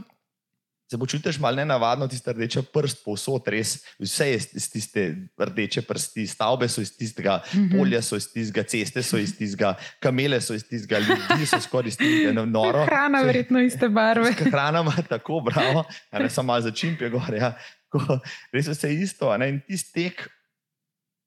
[0.91, 3.77] se počutiš malo nenavadno, ti rdeče prst, povsod, res.
[3.99, 5.07] Vse je iz tiste
[5.39, 7.79] rdeče prsti, stavbe so iz tistega, mm -hmm.
[7.79, 11.89] polja so iz tistega, ceste so iz tistega, kamele so iz tistega, ljudi so skoraj
[11.89, 12.85] iz tistega, no, noro.
[12.87, 14.33] Hrana, verjetno iste barve.
[14.53, 17.37] Hrana ima tako, bravo, ne samo malo začimpe gore.
[17.37, 17.59] Ja.
[17.89, 18.21] Ko,
[18.53, 19.37] res vse isto.
[19.37, 19.49] Ne?
[19.49, 20.29] In ti stek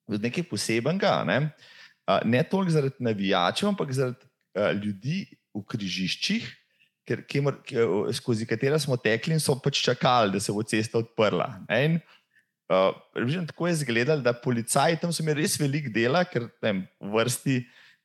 [0.08, 1.50] nekaj posebenega, ne,
[2.24, 4.26] ne toliko zaradi navijačev, ampak zaradi
[4.58, 6.48] uh, ljudi v križiščih,
[7.10, 7.58] ker, kemer,
[8.16, 11.48] skozi katera smo tekli in so pač čakali, da se bo cesta odprla.
[11.80, 11.98] In,
[12.70, 12.94] uh,
[13.50, 17.60] tako je izgledalo, da policaji tam so imeli res veliko dela, ker v vrsti.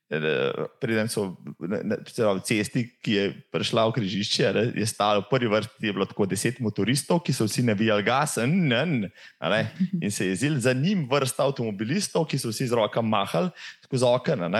[0.05, 5.49] Preden so na, na, na cesti, ki je prišla v križišče, je stalo v prvi
[5.49, 9.07] vrsti tako deset motoristov, ki so vsi navijali gas, in, in,
[9.97, 13.49] in se je zil za njim vrsta avtomobilistov, ki so vsi z rokami mahali
[13.87, 14.51] skozi okna.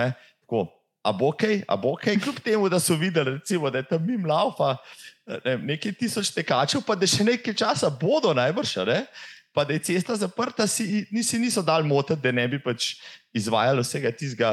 [0.42, 0.66] Tako,
[1.06, 4.06] a bo kaj, a bo kaj, kljub temu, da so videli, recimo, da je tam
[4.06, 4.74] mim laufa,
[5.44, 9.04] ne, nekaj tisoč tekačev, pa da še nekaj časa bodo najbrž, ne?
[9.56, 12.90] pa da je cesta zaprta, si nisi niso dal motiti, da ne bi pač
[13.32, 14.50] izvajalo vsega tistega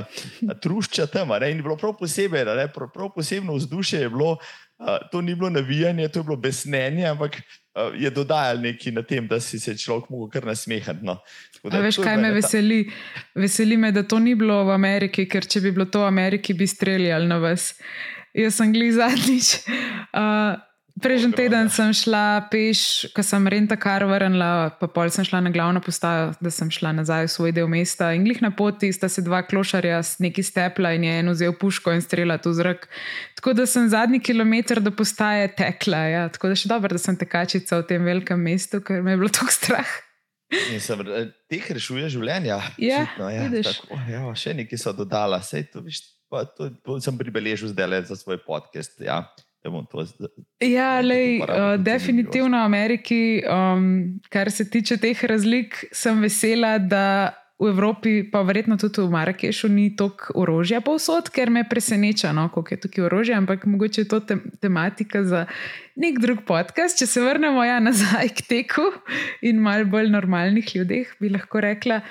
[0.63, 1.33] trušča tam.
[1.41, 1.49] Ne?
[1.51, 2.69] In bilo prav posebej, ne?
[2.71, 7.03] prav, prav posebno vzdušje je bilo, uh, to ni bilo navijanje, to je bilo besnenje,
[7.09, 11.03] ampak uh, je dodajal nekaj na tem, da si se človek lahko kar nasmehati.
[11.03, 11.17] No.
[11.63, 12.81] Da, veš, kaj me veseli?
[13.39, 16.55] Veseli me, da to ni bilo v Ameriki, ker če bi bilo to v Ameriki,
[16.57, 17.71] bi streljali na vas.
[18.35, 19.55] Jaz sem gli zadnjič.
[20.13, 20.59] Uh,
[20.93, 25.49] Prejšnji teden sem šla peš, ko sem renta kar vrnila, pa pol sem šla na
[25.49, 28.11] glavno postajo, da sem šla nazaj v svoj del mesta.
[28.13, 31.57] In glih na poti sta se dva klošarja s neki stepla in je en vzel
[31.57, 32.85] puško in strela tu zrak.
[33.41, 36.05] Tako da sem zadnji kilometr do postaje tekla.
[36.13, 36.23] Ja.
[36.29, 39.33] Tako da še dobro, da sem tekačica v tem velikem mestu, ker me je bilo
[39.33, 39.97] tako strah.
[40.79, 42.59] Sem, eh, teh rešuje življenja.
[42.77, 46.99] Ja, Čitno, ja, tako, ja, še nekaj so dodala, Sej, to, viš, pa, to, to
[47.01, 48.99] sem pribeležil zdaj le za svoj podcast.
[49.01, 49.23] Ja.
[50.59, 57.31] Ja, lej, uh, definitivno v Ameriki, um, kar se tiče teh razlik, sem vesela, da
[57.59, 62.49] v Evropi, pa verjetno tudi v Marrakešu, ni toliko orožja povsod, ker me preseneča, no,
[62.49, 65.45] koliko je tukaj orožja, ampak mogoče je to te tematika za
[65.95, 66.97] nek drug podcast.
[66.99, 68.89] Če se vrnemo ja, nazaj k teku
[69.45, 72.01] in malo bolj normalnih ljudeh, bi lahko rekla.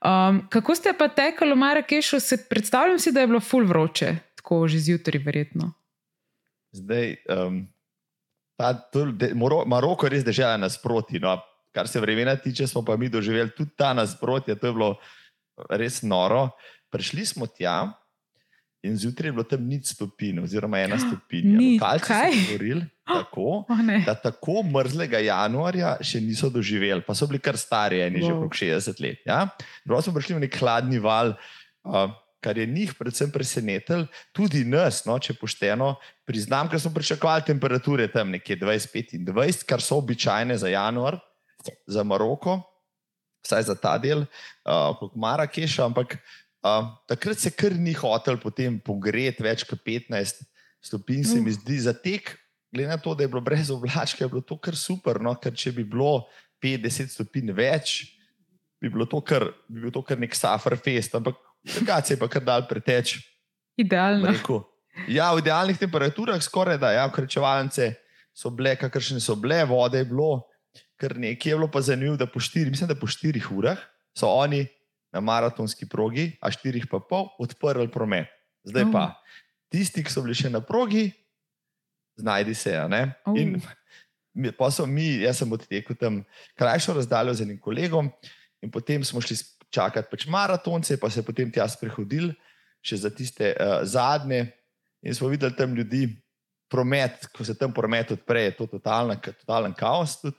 [0.00, 2.18] Um, kako ste pa tekali v Marrakešu?
[2.50, 5.72] Predstavljam si, da je bilo full vroče, tako že zjutraj, verjetno.
[6.72, 7.62] Zdaj, um,
[8.58, 9.32] ta, to, de,
[9.66, 11.20] Maroko je res država nasproti.
[11.22, 11.38] No,
[11.72, 14.94] kar se vremena tiče, smo pa mi doživeli tudi ta nasprotje, to je bilo
[15.70, 16.50] res noro.
[16.90, 17.92] Prišli smo tja
[18.82, 21.90] in zjutraj je bilo tam nič stopinj, oziroma ena stopinja.
[22.00, 22.86] Kaj je bilo?
[23.10, 28.20] Tako, oh, da tako mrzlega januarja še niso doživeli, pa so bili kar stari, eni
[28.22, 28.26] wow.
[28.28, 29.24] že okrog 60 let.
[29.26, 29.40] Ja?
[29.82, 31.34] Prav smo prišli v nek hladni val.
[31.82, 37.44] Uh, kar je njih predvsem presenetilo, tudi nas, no, če pošteno priznam, ker smo pričakovali
[37.50, 41.18] temperature tam nekje 25-20, kar so običajne za januar,
[41.86, 42.60] za Maroko,
[43.44, 48.78] vsaj za ta del, uh, kot Marrakeša, ampak uh, takrat se kar ni hotel potem
[48.80, 50.44] pogreti več kot 15
[50.80, 52.36] stopinj, se mi zdi za tek.
[52.70, 55.18] Glede na to, da je bilo brez oblačka, je bilo to kar super.
[55.20, 55.34] No?
[55.36, 56.28] Ker če bi bilo
[56.62, 58.00] 50 stopinj več,
[58.80, 61.16] bi bilo to kar, bi bil to kar nek safar fest.
[61.18, 63.18] Ampak Drugače pa kar dal preteč.
[63.76, 64.32] Idealno.
[65.08, 67.92] Ja, v idealnih temperaturah skoraj da, ja, krčevalnice
[68.36, 70.42] so bile, kakršne so bile, vode je bilo,
[71.00, 73.80] kar nekaj je bilo pa zanimivo, da po štirih, mislim, da po štirih urah
[74.16, 74.66] so oni
[75.12, 78.28] na maratonski progi, a štirih pa pol, odprli promet.
[78.68, 79.38] Zdaj pa oh.
[79.72, 81.08] tisti, ki so bili še na progi,
[82.20, 82.76] znajdi se.
[83.24, 83.38] Oh.
[83.38, 83.56] In
[84.58, 86.20] pa so mi, jaz sem odtekel tam
[86.58, 88.12] krajšo razdaljo z enim kolegom,
[88.60, 89.38] in potem smo šli
[89.72, 92.34] čakati pač maratonce, pa se potem tja sprehodili,
[92.84, 94.50] še za tiste uh, zadnje.
[95.00, 96.10] In smo videli tam ljudi,
[96.70, 100.20] promet, ko se tam promet odpre, je to totalna, totalen kaos.
[100.20, 100.36] Tudi,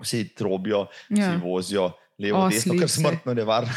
[0.00, 1.30] vsi trobijo, ja.
[1.30, 3.72] vsi vozijo levo, o, desno, kar smrtno nevarno.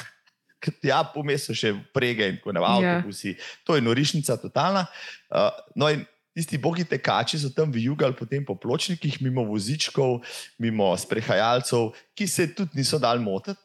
[0.80, 2.92] Ja, pomes so še prege in tako naprej, ja.
[3.02, 3.34] avtobusi.
[3.68, 4.86] To je norišnica, totalna.
[5.28, 8.16] Uh, no, in tisti bogi tekači so tam vijugali
[8.48, 10.22] po pločnikih, mimo vozičkov,
[10.64, 13.60] mimo sprehajalcev, ki se tudi niso dal motiti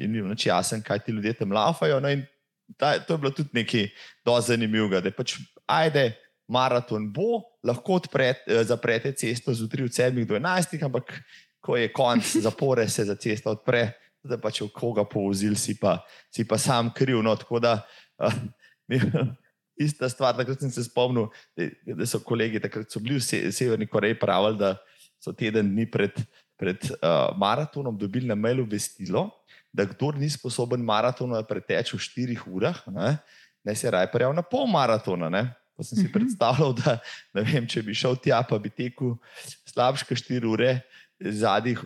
[0.00, 2.00] ki ni bilo jasen, kaj ti ljudje tam laufajo.
[2.00, 2.08] No
[2.76, 3.88] ta, to je bilo tudi nekaj
[4.24, 5.36] dosti zanimivega, da pač
[5.68, 6.10] ajde.
[6.50, 11.12] Maraton bo, lahko odpret, eh, zaprete cesto zjutraj od 7 do 11, ampak
[11.60, 13.92] ko je konc zapore, se za cesto odpre,
[14.24, 15.98] da pa če v koga povozil, si pa,
[16.32, 17.22] si pa sam kriv.
[17.24, 17.78] No, tako da,
[18.20, 18.34] uh,
[19.80, 21.68] ista stvar, takrat sem se spomnil, da,
[22.02, 24.74] da so kolegi takrat so bili v se, Severni Koreji pravili, da
[25.20, 26.16] so teden dni pred,
[26.60, 29.28] pred uh, maratonom dobili na mailu vestilo,
[29.72, 33.16] da kdo ni sposoben maratona preteči v štirih urah, ne,
[33.64, 35.28] ne se raje prijavlja na pol maratona.
[35.32, 35.44] Ne.
[35.76, 36.12] Pa sem si Mhm.
[36.12, 36.98] predstavljal, da
[37.40, 39.14] vem, če bi šel tja, pa bi tekel
[39.64, 40.82] slabše 4 ure,
[41.20, 41.76] zadnji,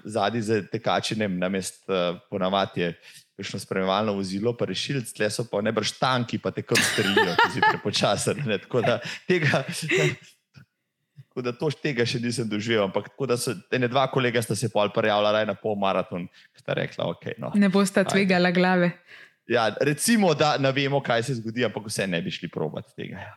[0.42, 2.96] za tekačinem, namest uh, ponavadi je.
[3.34, 7.32] Kakšno spremljalno vozilo, pa rešilc, tle so pa ne brž tanki, pa te kar strelijo,
[7.40, 8.44] ki si prepočasen.
[8.46, 8.60] ne.
[8.62, 9.64] Tako da tega,
[11.18, 12.84] tako da to, tega še nisem doživel.
[12.86, 16.62] Ampak tako da so ene dva kolega sta se pol prijavila na pol maraton, ki
[16.62, 17.32] sta rekla, ok.
[17.42, 17.50] No.
[17.58, 18.92] Ne boste tvegala glave.
[19.50, 23.18] Ja, recimo, da ne vemo, kaj se zgodi, ampak vse ne bi šli probat tega.
[23.18, 23.34] Ja.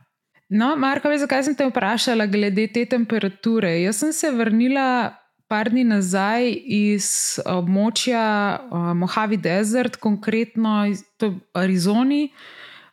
[0.48, 3.74] No, Marko, zakaj sem te vprašala glede te temperature?
[3.82, 5.10] Jaz sem se vrnila
[5.48, 7.08] par dni nazaj iz
[7.48, 8.24] območja
[8.60, 10.84] uh, Mojave Desert, konkretno
[11.24, 12.28] v Arizoni.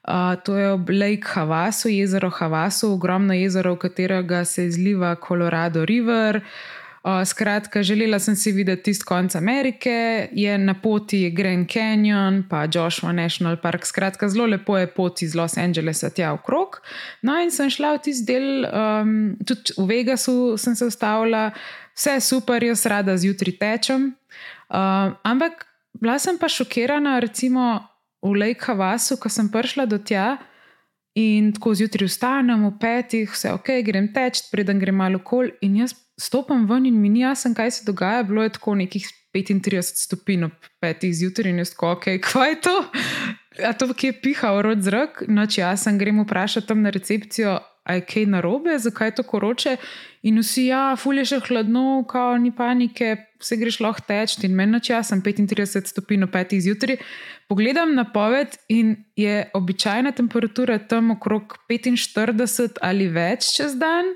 [0.05, 5.85] Uh, to je ob Lake Havasu, jezero Havasu, ogromno jezero, v katerega se izliva Colorado
[5.85, 6.43] River.
[7.05, 12.65] Uh, skratka, želela sem si videti tisti konec Amerike, je na poti Grand Canyon, pa
[12.75, 13.87] Joshua National Park.
[13.87, 16.81] Skratka, zelo lepo je pot iz Los Angelesa tja okrog.
[17.23, 21.51] No, in sem šla v tisti del, um, tudi v Vegasu sem se ustavila,
[21.95, 24.13] vse je super, jaz rada zjutraj tečem.
[24.69, 25.67] Uh, ampak
[26.01, 27.87] bila sem pa šokirana, recimo
[28.23, 30.39] v Lake Havasu, ko sem prišla do tja.
[31.15, 35.53] In tako zjutraj vstanem, v petih, vse ok, grem teč, preden grem malo kol.
[35.63, 38.25] In jaz stopam ven in mi ni jasno, kaj se dogaja.
[38.27, 42.59] Bilo je tako nekih 35 stopinj ob petih zjutraj in jaz tako, ok, kaj je
[42.67, 42.75] to?
[43.63, 45.23] A to kje piha, rod zrak?
[45.31, 49.23] Noč jaz sem grem vprašati tam na recepcijo, a je kaj narobe, zakaj je to
[49.29, 49.77] koroče.
[50.25, 53.11] In vsi, ja, fulje še hladno, kao ni panike,
[53.43, 54.39] vse greš lahko teč.
[54.47, 56.97] In meni noč jaz sem 35 stopinj ob petih zjutraj.
[57.49, 64.15] Pogledam na poved in je običajna temperatura tam okrog 45 ali več čez dan.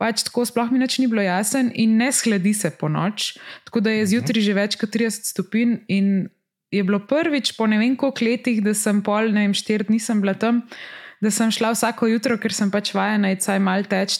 [0.00, 3.34] Pač tako sploh mi nič ni bilo jasen in ne sledi se po noč.
[3.68, 6.28] Tako da je zjutraj že več kot 30 stopinj in
[6.70, 9.98] je bilo prvič po ne vem koliko letih, da sem pol, ne vem, štiri dni
[10.00, 10.62] sem bila tam,
[11.20, 14.18] da sem šla vsako jutro, ker sem pač vajena, da je mal teč.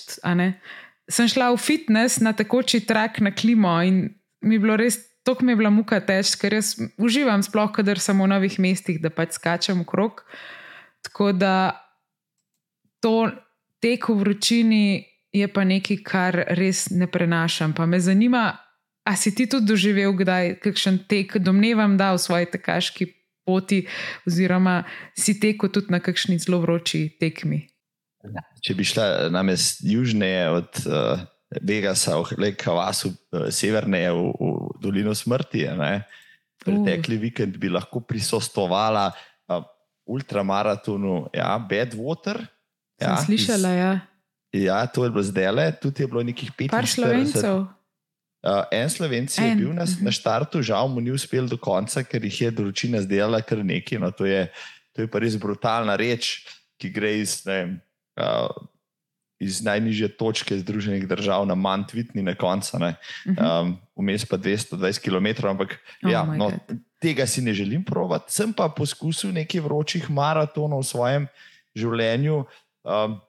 [1.10, 5.44] Sem šla v fitness na tekoči trak na klimo in mi je bilo res, tako
[5.44, 9.10] mi je bila muka teč, ker jaz uživam sploh, kadar sem v novih mestih, da
[9.10, 10.24] pač skačem okrog.
[11.04, 11.54] Tako da
[13.00, 13.30] to
[13.80, 14.84] tek v vročini
[15.32, 17.72] je pa nekaj, kar res ne prenašam.
[17.72, 18.60] Pa me zanima,
[19.06, 23.08] a si ti tudi doživel kdaj kakšen tek, domnevam, da v svoji tekaški
[23.50, 23.82] poti,
[24.28, 24.84] oziroma
[25.18, 27.64] si tekel tudi na kakšni zelo vroči tekmi.
[28.62, 31.22] Če bi šla namest južneje od uh,
[31.58, 36.04] Vegasa, v Lake Havasu, uh, severneje v, v Dolino smrti, ne,
[36.60, 37.24] pretekli uh.
[37.26, 39.64] vikend bi lahko prisostovala uh,
[40.06, 42.44] ultramaratonu, ja, Badwater.
[43.00, 43.92] Ja, Sem slišala, ja.
[44.52, 46.70] Ja, to je bilo zdaj le, tudi je bilo nekih 45.
[46.74, 47.64] Par slovencev.
[48.40, 50.04] Uh, en slovenc je En, bil na, mhm.
[50.08, 54.00] na štartu, žal mu ni uspel do konca, ker jih je določina zdela kar nekaj.
[54.00, 54.46] No, to, je,
[54.96, 56.40] to je pa res brutalna reč,
[56.80, 57.76] ki gre iz, vem,
[58.16, 58.48] uh,
[59.40, 65.48] iz najnižje točke Združenih držav na Mantvitni na koncu, um, vmes pa 220 km.
[65.48, 66.80] Ampak Oh ja, no, God.
[67.00, 68.32] tega si ne želim provati.
[68.32, 71.28] Sem pa poskusil nekaj vročih maratonov v svojem
[71.76, 72.44] življenju.
[72.84, 73.20] Um,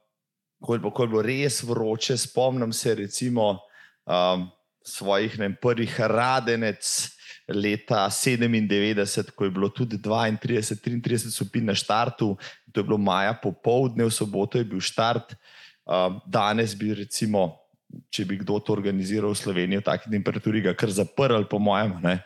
[0.59, 3.59] ko, je bilo, ko je bilo res vroče, spomnim se recimo
[4.07, 4.51] um,
[4.83, 7.11] svojih ne, prvih radenec
[7.47, 12.37] leta 97, ko je bilo tudi 32-33 stopinj na štartu,
[12.71, 15.35] to je bilo maja popovdne, v soboto je bil štart.
[15.85, 17.57] Um, danes bi recimo.
[18.07, 21.97] Če bi kdo to organiziral v Sloveniji v taki temperaturi, ga kar zaprl, po mojem,
[21.99, 22.21] ne,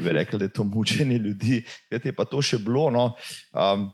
[0.00, 1.58] bi rekel, da je to mučenje ljudi.
[1.92, 2.86] Kaj je pa to še bilo?
[2.88, 3.02] No?
[3.52, 3.90] Um,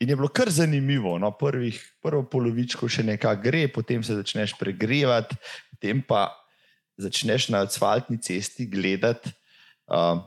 [0.00, 1.18] in je bilo kar zanimivo.
[1.20, 1.34] No?
[1.36, 5.36] Prvih, prvo polovičko še nekaj gre, potem se začneš pregrevati,
[5.68, 6.30] potem pa
[6.96, 9.30] začneš na asfaltni cesti gledati
[9.90, 10.20] uh,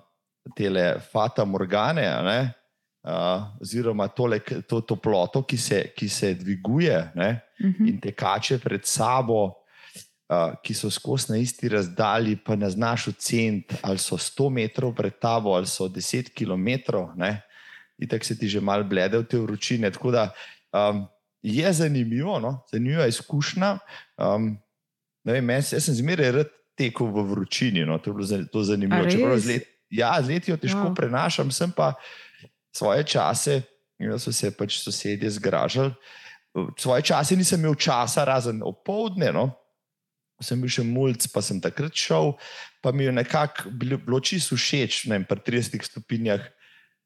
[0.55, 0.69] te
[1.11, 2.39] fata morgane, ne,
[3.03, 7.87] uh, oziroma tole, to toploto, ki se, ki se dviguje ne, Mhm.
[7.87, 9.53] in tekače pred sabo.
[10.29, 14.91] Uh, ki so skozi na isti razdalji, pa ne znaš oceniti, ali so 100 metrov
[14.93, 16.67] pred tabo, ali so 10 km.
[17.97, 19.87] In tako se ti že malo blede v te vročine.
[19.91, 20.33] Tako da
[20.73, 21.07] um,
[21.41, 22.59] je zanimivo, no?
[22.71, 23.79] zanimiva izkušnja.
[24.17, 24.57] Um,
[25.23, 27.85] vem, se- jaz sem zmeraj rad tekel v vročini.
[27.85, 27.97] No?
[27.97, 29.09] To je bilo to zanimivo.
[29.09, 30.95] Čeprav z let, ja, z leti jo težko wow.
[30.95, 31.97] prenašam, sem pa
[32.69, 33.61] svoje čase,
[33.97, 35.93] da so se pač sosedje zgražali.
[36.77, 39.33] Svoje čase nisem imel časa, razen opoldne.
[39.33, 39.49] No?
[40.37, 42.35] Sem bil še mulj, pa sem takrat šel,
[42.85, 46.43] pa mi je nekako bilo, čisto všeč, ne vem, pri 30 stopinjah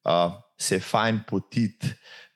[0.03, 1.87] uh, se fajn potiti,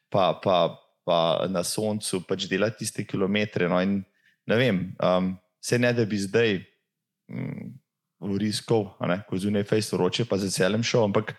[0.08, 0.72] pa, pa,
[1.04, 3.68] pa na soncu pač delati tiste kilometre.
[3.68, 4.00] No, in
[4.48, 6.64] ne vem, um, se ne da bi zdaj
[8.20, 11.34] vriskal, a ne, ko zunaj fejs vroče, pa za celem šel, ampak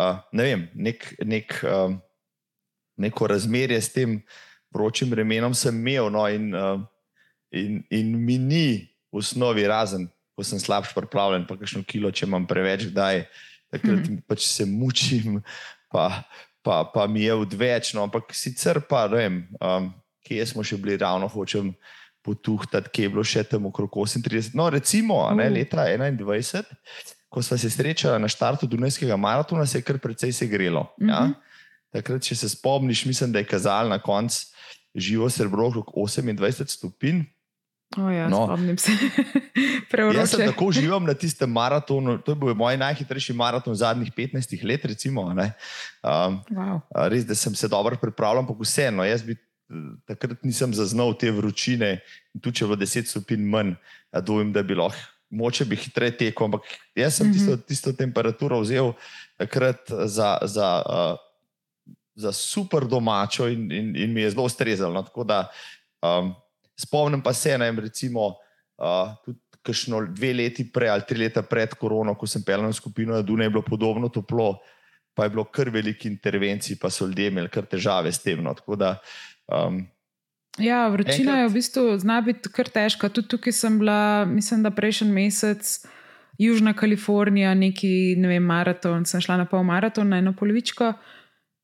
[0.00, 1.98] uh, ne vem, nek, nek, um,
[2.98, 4.18] neko razmerje s tem
[4.74, 6.10] vročim vremenom sem imel.
[6.12, 6.82] No, in, uh,
[7.54, 8.68] in, in mi ni
[9.12, 13.24] v osnovi razen, ko sem slabš pripravljen, pa kakšno kilo, če imam preveč, kdaj
[13.72, 14.20] takrat mm -hmm.
[14.26, 15.42] pač se mučim,
[15.92, 16.22] pa,
[16.62, 18.02] pa, pa mi je odvečno.
[18.02, 19.92] Ampak sicer pa ne vem, um,
[20.26, 21.74] kje smo še bili ravno hočem.
[22.28, 26.68] Potuhtati, ki je bilo še tam okrog 38, no, recimo, ne, leta 21,
[27.32, 30.90] ko smo se srečali na štartu Dunajskega maratona, se je kar precej segrelo.
[31.00, 31.10] Mm -hmm.
[31.10, 31.20] ja?
[31.24, 31.32] Mhm.
[31.88, 34.46] Takrat, če se spomniš, mislim, da je kazal na koncu
[34.94, 37.24] živo srebro okrog 28 stopinj.
[37.96, 38.92] Oh ja, no, spomnim se.
[40.18, 42.18] jaz sem tako užival na tistem maratonu.
[42.20, 44.84] To je bil moj najhitrejši maraton zadnjih 15 let.
[44.84, 45.36] Recimo, um,
[46.52, 46.80] wow.
[47.08, 49.38] Res, da sem se dobro pripravljal, ampak vseeno, jaz bi
[50.08, 51.98] takrat nisem zaznal te vročine.
[52.40, 53.76] Tu če v 10 stopinj manj,
[54.24, 56.48] dvomim, da bi lahko moče bi hitreje tekel.
[56.48, 56.66] Ampak
[56.96, 57.64] jaz sem tisto, mhm.
[57.68, 58.92] tisto temperaturo vzel
[59.38, 64.94] takrat za, za, uh, za super domačo in, in, in mi je zelo ustrezalo.
[64.94, 65.04] No,
[66.02, 66.34] um,
[66.78, 68.34] spomnim pa se, najem, recimo,
[68.78, 72.72] uh, tudi kakšno dve leti prej ali tri leta pred korono, ko sem pelil na
[72.72, 74.56] skupino na Dunaj, je bilo podobno toplo,
[75.14, 78.40] pa je bilo kar veliko intervencij, pa so ljudje imeli kar težave s tem.
[78.42, 78.94] No, tako da.
[79.48, 79.86] Um,
[80.58, 81.38] Ja, vročina Enkrat.
[81.38, 83.08] je v bistvu zna biti kar težka.
[83.08, 85.86] Tudi tukaj sem bila, mislim, da prejšnji mesec,
[86.38, 90.92] Južna Kalifornija, neki ne vem, maraton, sem šla na pol maraton, na eno polovičko.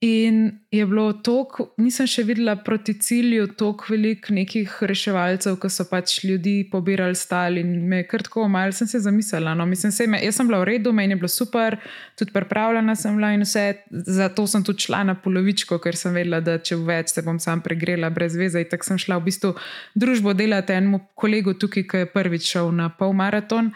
[0.05, 5.87] In je bilo tako, nisem še videla proti cilju, tako veliko nekih reševalcev, ki so
[5.89, 9.55] pač ljudi pobirali stal in me je kar tako malo, sem se zamislila.
[9.57, 11.79] No, mislim, se, jaz sem bila v redu, meni je bilo super,
[12.21, 13.65] tudi pripravljena sem bila in vse,
[14.19, 17.65] zato sem tudi šla na polovičko, ker sem vedela, da če več se bom sam
[17.65, 18.61] pregrela brez veze.
[18.61, 19.57] In tako sem šla v bistvu
[19.97, 23.73] družbo delati enemu kolegu tukaj, ki je prvič šel na pol maraton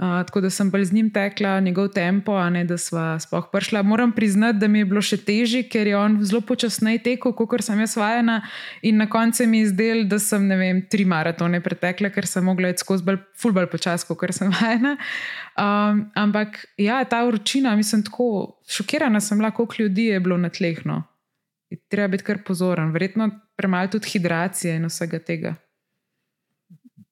[0.00, 3.82] tako da sem bolj z njim tekla, njegov tempo, ne da sva sploh prišla.
[3.82, 7.60] Moram priznati, da mi je bilo še težje, ker je on zelo počasneje tekel, kot
[7.60, 8.38] sem jaz vajena.
[8.82, 12.70] In na koncu mi je zdelo, da sem vem, tri maratone pretekla, ker sem mogla
[12.72, 14.94] iti skozi bolj, fulbol počas, kot sem vajena.
[15.60, 20.48] Um, ampak ja, ta vročina, mislim, tako šokirana sem bila, koliko ljudi je bilo na
[20.48, 20.80] tleh.
[20.88, 21.02] No.
[21.92, 25.54] Treba biti kar pozoren, verjetno premalo tudi hidracije in vsega tega.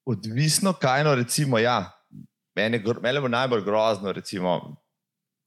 [0.09, 1.98] Odvisno, kaj no, recimo, ja,
[2.59, 4.75] Meni je bilo najbolj grozno, recimo,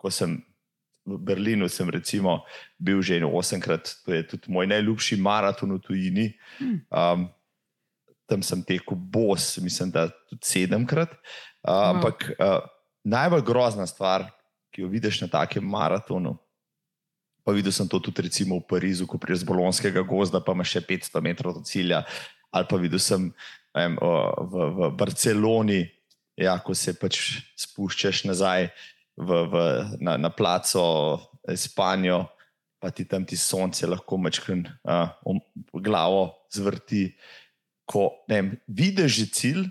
[0.00, 0.38] ko sem
[1.06, 2.42] v Berlinu, sem recimo,
[2.78, 6.26] bil že osemkrat, to je tudi moj najljubši maraton v tujini.
[6.88, 7.26] Um,
[8.30, 11.10] tam sem tekel bos, mislim, da tudi sedemkrat.
[11.62, 12.62] Uh, ampak uh,
[13.04, 14.30] najbolj grozna stvar,
[14.72, 16.38] ki jo vidiš na takem maratonu,
[17.42, 20.78] pa videl sem to tudi recimo v Parizu, ko prideš z Bolonskega gozda, pa imaš
[20.78, 22.06] še 500 metrov do cilja,
[22.54, 23.26] ali pa videl sem
[23.74, 25.82] vem, v, v Barceloni
[26.37, 27.20] ja, ko se pač
[27.59, 28.70] spuščaš nazaj
[29.16, 29.64] v, v,
[30.01, 32.24] na, na placo Španijo,
[32.83, 35.39] pa ti tam ti sonce lahko mečkren uh, um,
[35.78, 37.12] glavo zvrti.
[37.87, 39.62] Ko vem, vidiš že cilj,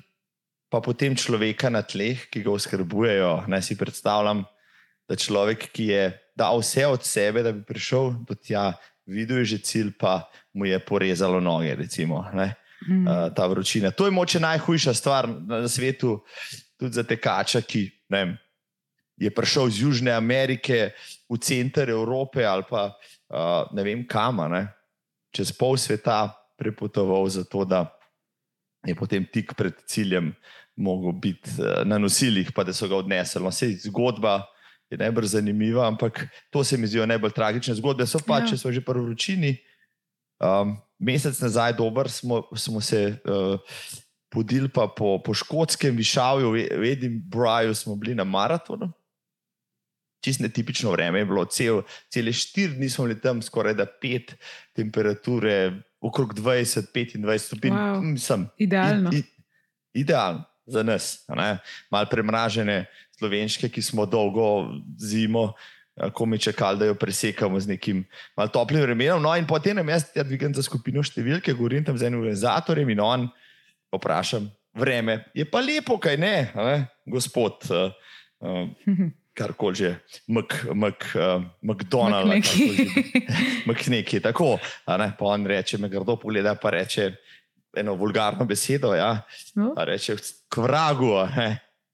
[0.72, 3.49] pa potem človeka na tleh, ki ga oskrbujejo.
[3.51, 4.45] Naj si predstavljam,
[5.09, 6.03] da človek, ki je
[6.39, 8.72] dal vse od sebe, da bi prišel do tja,
[9.03, 11.76] videl je že cilj, pa mu je porezalo noge.
[11.76, 12.24] Recimo,
[12.88, 13.07] mm.
[13.07, 13.91] uh, ta vročina.
[13.91, 16.19] To je moče najhujša stvar na svetu,
[16.79, 18.38] tudi za tekača, ki vem,
[19.21, 20.91] je prišel iz Južne Amerike
[21.29, 24.65] v center Evrope ali pa uh, ne vem kam, ne,
[25.32, 27.86] čez pol sveta prepotoval za to, da
[28.86, 30.34] je potem tik pred ciljem
[30.75, 33.43] mogel biti uh, na nosilih, pa da so ga odnesli.
[33.43, 33.51] No,
[33.86, 34.41] zgodba
[34.91, 38.05] je najbolj zanimiva, ampak to se mi zdijo najbolj tragične zgodbe.
[38.05, 38.51] So pa, ja.
[38.51, 39.55] če so že prvo vročini.
[40.41, 43.60] Um, mesec nazaj, dober, smo, smo se uh,
[44.30, 44.88] podili po,
[45.26, 48.91] po škotskem višavju, v Edinburghu smo bili na maratonu.
[50.22, 54.36] Čisto netipično vreme je bilo, cel, cele štiri dni smo bili tam, skoraj da pet
[54.78, 57.74] temperature, okrog 20-25 stopinj.
[57.74, 58.45] Wow.
[58.58, 59.10] Idealno.
[59.14, 59.24] I, i,
[60.06, 61.26] idealno za nas,
[61.91, 62.86] malo premražene
[63.18, 65.54] slovenške, ki smo dolgo zimo
[66.13, 68.03] ko mi čakali, da jo presekamo z nekim
[68.37, 69.21] malo toplim vremenom.
[69.21, 72.89] No, in potem nam jaz ja dvigam za skupino številke, govorim tam z enim organizatorjem
[72.89, 73.27] in on
[73.91, 76.77] vprašam, vreme je pa lepo, kaj ne, ne?
[77.05, 77.67] gospod.
[77.69, 77.91] Uh,
[78.39, 79.89] uh, Kar koli že,
[81.63, 82.51] McDonald's.
[83.67, 84.57] Mek neki, tako.
[84.83, 87.13] Pa on reče, me grdo pogleda, pa reče
[87.79, 88.91] eno vulgarno besedo.
[88.91, 89.23] Ja.
[89.55, 89.71] No.
[89.87, 90.17] Reče,
[90.51, 91.15] k vragu,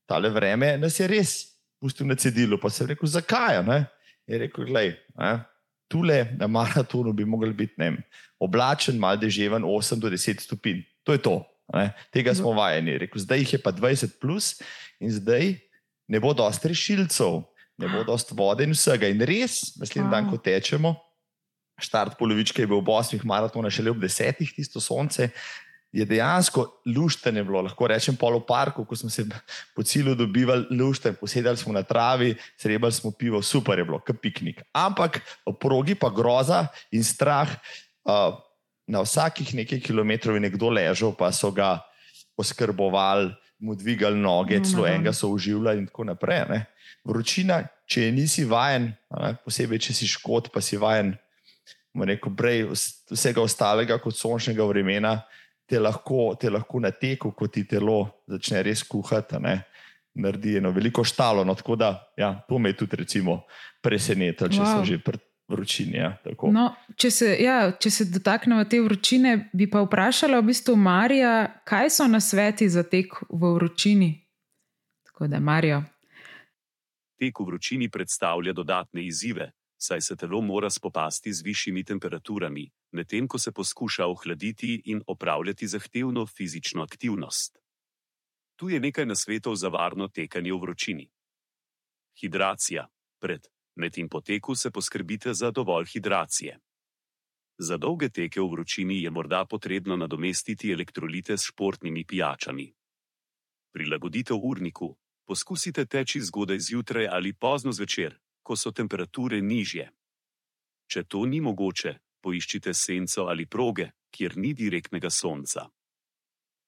[0.10, 2.60] tale vreme nas je res pustil na cedilu.
[2.62, 3.62] Pa sem rekel, zakaj?
[3.66, 3.86] Ne?
[4.28, 4.96] Je rekel, gledaj,
[5.88, 7.94] tukaj na maratonu bi mogli biti ne,
[8.40, 10.84] oblačen, malo deževen, 8 do 10 stopinj.
[11.08, 11.38] To je to.
[11.74, 11.92] Ne?
[12.12, 12.98] Tega smo vajeni.
[12.98, 14.58] Rekel, zdaj jih je pa 20 plus
[15.00, 15.56] in zdaj
[16.08, 17.42] ne bo dosti rešilcev,
[17.78, 19.08] ne bo dosti vode in vsega.
[19.12, 20.96] In res, naslednji dan, ko tečemo,
[21.78, 25.30] štart polovičke je bil ob 8 maratona, šele ob 10, tisto sonce.
[25.96, 29.24] Je dejansko luštene bilo, lahko rečem, polo parku, ko smo se
[29.76, 34.20] po cilju dobivali lušten, posedali smo na travi, srebali smo pivo, super je bilo, kot
[34.22, 34.62] piknik.
[34.76, 37.56] Ampak v progi pa groza in strah.
[38.04, 38.36] Uh,
[38.88, 41.84] na vsakih nekaj kilometrov je nekdo ležal, pa so ga
[42.40, 46.44] oskrbovali, mu dvigali noge, celo no, enega so uživali in tako naprej.
[46.50, 46.60] Ne.
[47.08, 51.16] Vročina, če nisi vajen, ne, posebej če si škot, pa si vajen
[51.98, 52.68] rekel, prej,
[53.10, 55.18] vsega ostalega kot sončnega vremena,
[55.68, 59.40] te lahko, te lahko na teku, ko ti telo začne res kuhati.
[59.44, 59.58] Ne,
[60.18, 61.44] naredi eno veliko štalo.
[61.44, 63.24] No, tako da, ja, to me je tudi
[63.82, 64.80] presenetilo, če wow.
[64.80, 65.98] so že pred vročini.
[65.98, 66.18] Ja,
[66.52, 71.62] no, če, se, ja, če se dotaknemo te vročine, bi pa vprašala v bistvu Marija,
[71.68, 74.12] kaj so na sveti za tek v vročini.
[75.08, 75.84] Tako da, Marijo.
[77.18, 83.28] Tek v vročini predstavlja dodatne izzive, saj se telo mora spopasti z višjimi temperaturami, medtem
[83.28, 87.58] ko se poskuša ohladiti in opravljati zahtevno fizično aktivnost.
[88.56, 91.10] Tu je nekaj nasvetov za varno tekanje v vročini.
[92.22, 92.88] Hidracija.
[93.20, 96.60] Pred, med in po teku se poskrbite za dovolj hidracije.
[97.58, 102.74] Za dolge teke v vročini je morda potrebno nadomestiti elektrolite s športnimi pijačami.
[103.74, 104.98] Prilagoditev urniku.
[105.26, 108.18] Poskusite teči zgodaj zjutraj ali pozno zvečer,
[108.48, 109.90] ko so temperature nižje.
[110.88, 115.66] Če to ni mogoče, poiščite senco ali proge, kjer ni direktnega sonca.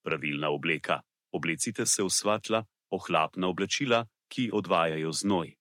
[0.03, 0.99] Pravilna obleka:
[1.31, 2.59] oblecite se v svetla,
[2.91, 5.55] ohlapna oblačila, ki odvajajo znoj.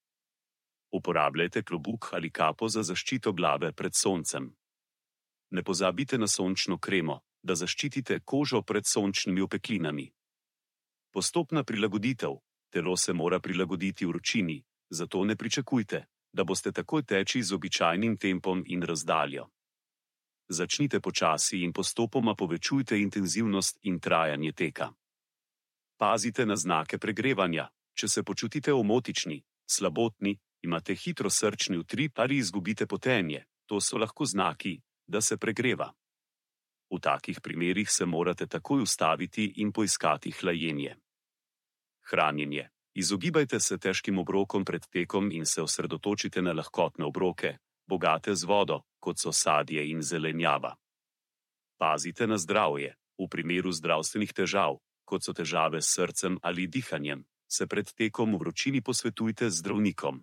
[0.99, 4.51] Uporabljajte klobuk ali kapo za zaščito glave pred soncem.
[5.51, 10.11] Ne pozabite na sončno kremo, da zaščitite kožo pred sončnimi opeklinami.
[11.15, 12.41] Postopna prilagoditev:
[12.73, 18.65] telo se mora prilagoditi vročini, zato ne pričakujte, da boste takoj teči z običajnim tempom
[18.67, 19.49] in razdaljo.
[20.49, 24.93] Začnite počasi in postopoma povečujte intenzivnost in trajanje teka.
[25.99, 32.87] Pazite na znake pregrevanja, če se počutite omotični, slabotni, imate hitro srčni utrip ali izgubite
[32.87, 35.93] potenje, to so lahko znaki, da se pregreva.
[36.91, 40.97] V takih primerih se morate takoj ustaviti in poiskati hlajenje.
[42.11, 42.69] Hranjenje.
[42.99, 48.81] Izogibajte se težkim obrokom pred tekom in se osredotočite na lahkotne obroke, bogate z vodo,
[48.99, 50.75] kot so sadje in zelenjava.
[51.79, 52.97] Pazite na zdravje.
[53.19, 58.41] V primeru zdravstvenih težav, kot so težave s srcem ali dihanjem, se pred tekom v
[58.43, 60.19] vročini posvetujte z zdravnikom.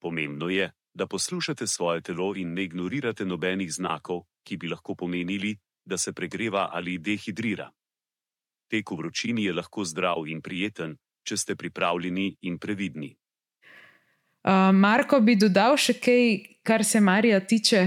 [0.00, 5.56] Pomembno je, da poslušate svoje telo in ne ignorirate nobenih znakov, ki bi lahko pomenili,
[5.84, 7.72] da se pregreva ali dehidrira.
[8.68, 13.12] Tek v vročini je lahko zdrav in prijeten, če ste pripravljeni in previdni.
[14.42, 16.22] Uh, Marko bi dodal še kaj,
[16.66, 17.82] kar se Marija tiče.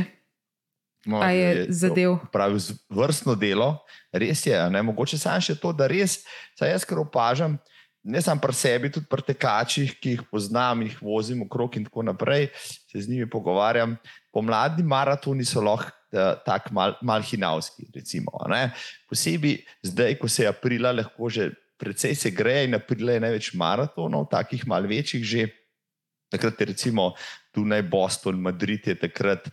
[1.05, 2.15] No, je, je zadev.
[2.33, 3.67] Pravi, vrstno delo,
[4.15, 4.57] res je.
[4.73, 4.81] Ne?
[4.81, 6.23] Mogoče samo še to, da res,
[6.57, 7.59] saj jaz kar opažam,
[8.05, 12.05] ne samo pri sebi, tudi pri tekačih, ki jih poznam, jih vozim okrog in tako
[12.05, 12.49] naprej,
[12.89, 13.97] se z njimi pogovarjam.
[14.33, 17.89] Pomladni maratoni so lahko uh, tako mal, mal hinavski.
[17.93, 18.31] Recimo,
[19.09, 23.53] Posebej zdaj, ko se je aprila, lahko že precej se gre in aprila je največ
[23.53, 25.47] maratonov, takih mal večjih že.
[26.25, 27.13] Takrat je recimo
[27.53, 29.45] Dunaj, Boston, Madrid, je takrat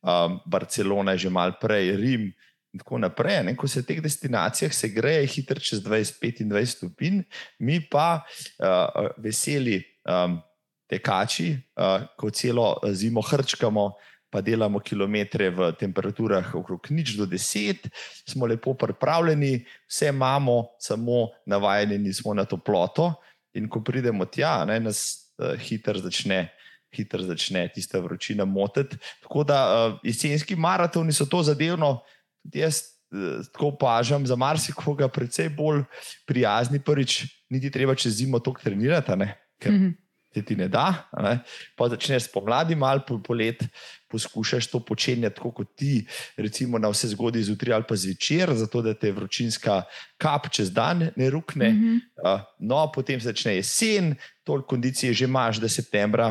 [0.00, 2.30] um, Barcelona, že mal prej, Rim
[2.70, 3.42] in tako naprej.
[3.44, 3.56] Ne?
[3.58, 7.22] Ko se v teh destinacijah se gre, je hitro čez 25-25 stopinj,
[7.66, 10.38] mi pa uh, veseli um,
[10.86, 13.90] tekači, uh, ko celo zimo hrčkamo,
[14.30, 17.88] pa delamo kilometre v temperaturah okrog nič do deset,
[18.28, 23.12] smo lepo pripravljeni, vse imamo, samo navajeni nismo na toploto.
[23.58, 26.48] In ko pridemo tja, ne, nas uh, hitro začne.
[26.90, 28.98] Hitro začne tista vročina motiti.
[29.22, 32.00] Tako da uh, jesenski maratoni so to zadevno,
[32.42, 35.84] tudi jaz uh, tako opažam, za marsikoga precej bolj
[36.26, 36.82] prijazni.
[36.82, 39.18] Prvič, niti treba čez zimo to trenirati,
[39.58, 39.94] ker mm -hmm.
[40.34, 41.10] se ti ne da.
[41.22, 41.38] Ne?
[41.76, 43.62] Pa začneš spomladi, malo po, po let,
[44.10, 46.06] poskušaš to početi tako kot ti,
[46.36, 49.82] recimo na vse zgodaj zjutraj ali pa zvečer, zato da te vročinska
[50.18, 51.70] kap čez dan ne rukne.
[51.70, 52.34] Mm -hmm.
[52.34, 56.28] uh, no, potem začne jesen, toliko kondicije že imaš, da septembra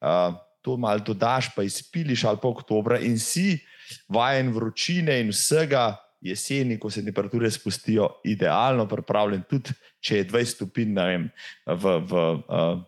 [0.00, 3.58] uh, to malo dodaš, pa izpiliš ali pa oktobra in si
[4.08, 5.96] vajen vročine in vsega.
[6.24, 9.70] Jeseni, ko se temperature spustijo, idealno pripravljen, tudi
[10.00, 10.94] če je 20 stopinj
[11.66, 12.12] v, v
[12.48, 12.80] uh,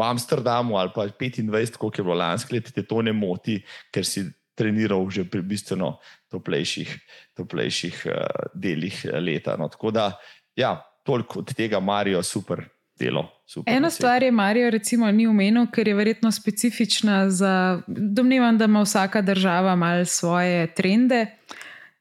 [0.00, 3.58] v Amsterdamu ali pa 25, kot je bilo lansko leto, te to ne moti,
[3.92, 4.24] ker si
[4.56, 5.98] treniral že pri bistveno
[6.32, 6.90] toplejših,
[7.36, 9.56] toplejših uh, delih eh, leta.
[9.60, 10.12] No, tako da,
[10.56, 12.64] ja, toliko od tega, Marijo, super.
[13.00, 13.24] delo.
[13.48, 13.96] Super, deset.
[13.96, 17.80] stvar je, Marijo, recimo, ni omenil, ker je verjetno specifična za.
[17.88, 21.26] Domnevam, da ima vsaka država malo svoje trende.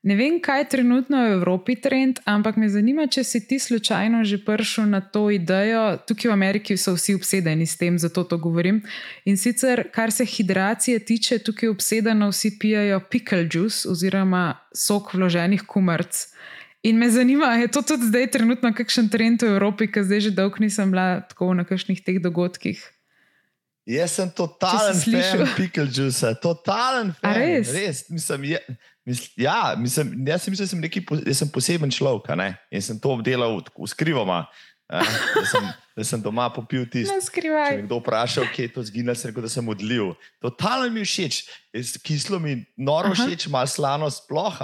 [0.02, 4.24] Ne vem, kaj je trenutno v Evropi trend, ampak me zanima, če si ti slučajno
[4.24, 6.00] že prišel na to idejo.
[6.08, 8.80] Tukaj v Ameriki so vsi obsedeni s tem, zato to govorim.
[9.28, 15.68] In sicer, kar se hidracije tiče, tukaj obsedeno vsi pijajo pickle juice oziroma sok vloženih
[15.68, 16.32] kumrc.
[16.88, 20.32] In me zanima, je to tudi zdaj trenutno kakšen trend v Evropi, ker zdaj že
[20.32, 22.80] dolgo nisem bila tako na kakšnih teh dogodkih.
[23.90, 27.36] Jaz sem totalen fan pickle juice, totalen A fan.
[27.36, 27.72] res?
[27.74, 28.60] res mislim, je,
[29.10, 32.30] misl, ja, mislim, jaz sem mislil, da sem, neki, jaz sem poseben človek
[32.72, 34.46] in sem to obdelal skrivoma.
[34.46, 34.48] a,
[34.90, 35.66] Da sem,
[35.98, 37.14] da sem doma popil tisto.
[37.14, 40.16] Če me kdo vpraša, kje je to zginilo, sem rekel, da sem odlil.
[40.42, 41.38] Totalno mi je všeč,
[42.02, 43.28] kislo mi noro Aha.
[43.28, 44.58] všeč, malo slano sploh.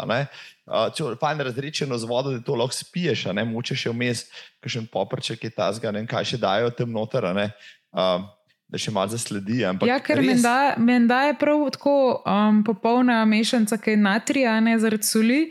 [0.65, 3.93] Uh, če je fajn razrečeno z vodo, da to lahko spiješ, a ne moče še
[3.93, 4.25] vmes,
[4.65, 7.29] kakšen poprček je ta zga, ne vem, kaj še dajo tam noter.
[7.93, 8.25] Uh,
[8.67, 9.59] da še malo zasledi.
[9.61, 14.79] Ja, ker res- menda, menda je prav tako um, popolna mešanica, ki je natrija, ne
[14.79, 15.41] zaradi soli.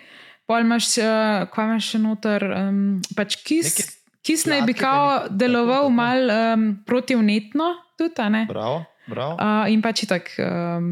[0.47, 2.81] Pol imaš, uh, kaj imaš še noter, um,
[3.17, 3.79] pač kis.
[3.79, 3.91] Neke
[4.25, 5.91] Kis naj bi kao deloval tako, tako.
[5.91, 7.65] mal um, protivnetno,
[7.99, 8.47] tudi, ne?
[8.49, 9.35] Bravo, bravo.
[9.37, 10.87] Uh, in pač tako um,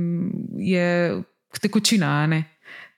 [0.60, 1.16] je
[1.56, 2.26] tekočina.
[2.26, 2.42] ne.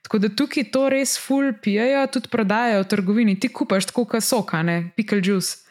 [0.03, 3.39] Tako da tukaj to res ful pijejo, tudi prodajajo v trgovini.
[3.39, 5.64] Ti kupaš tako, kot sok, a ne pickle juice.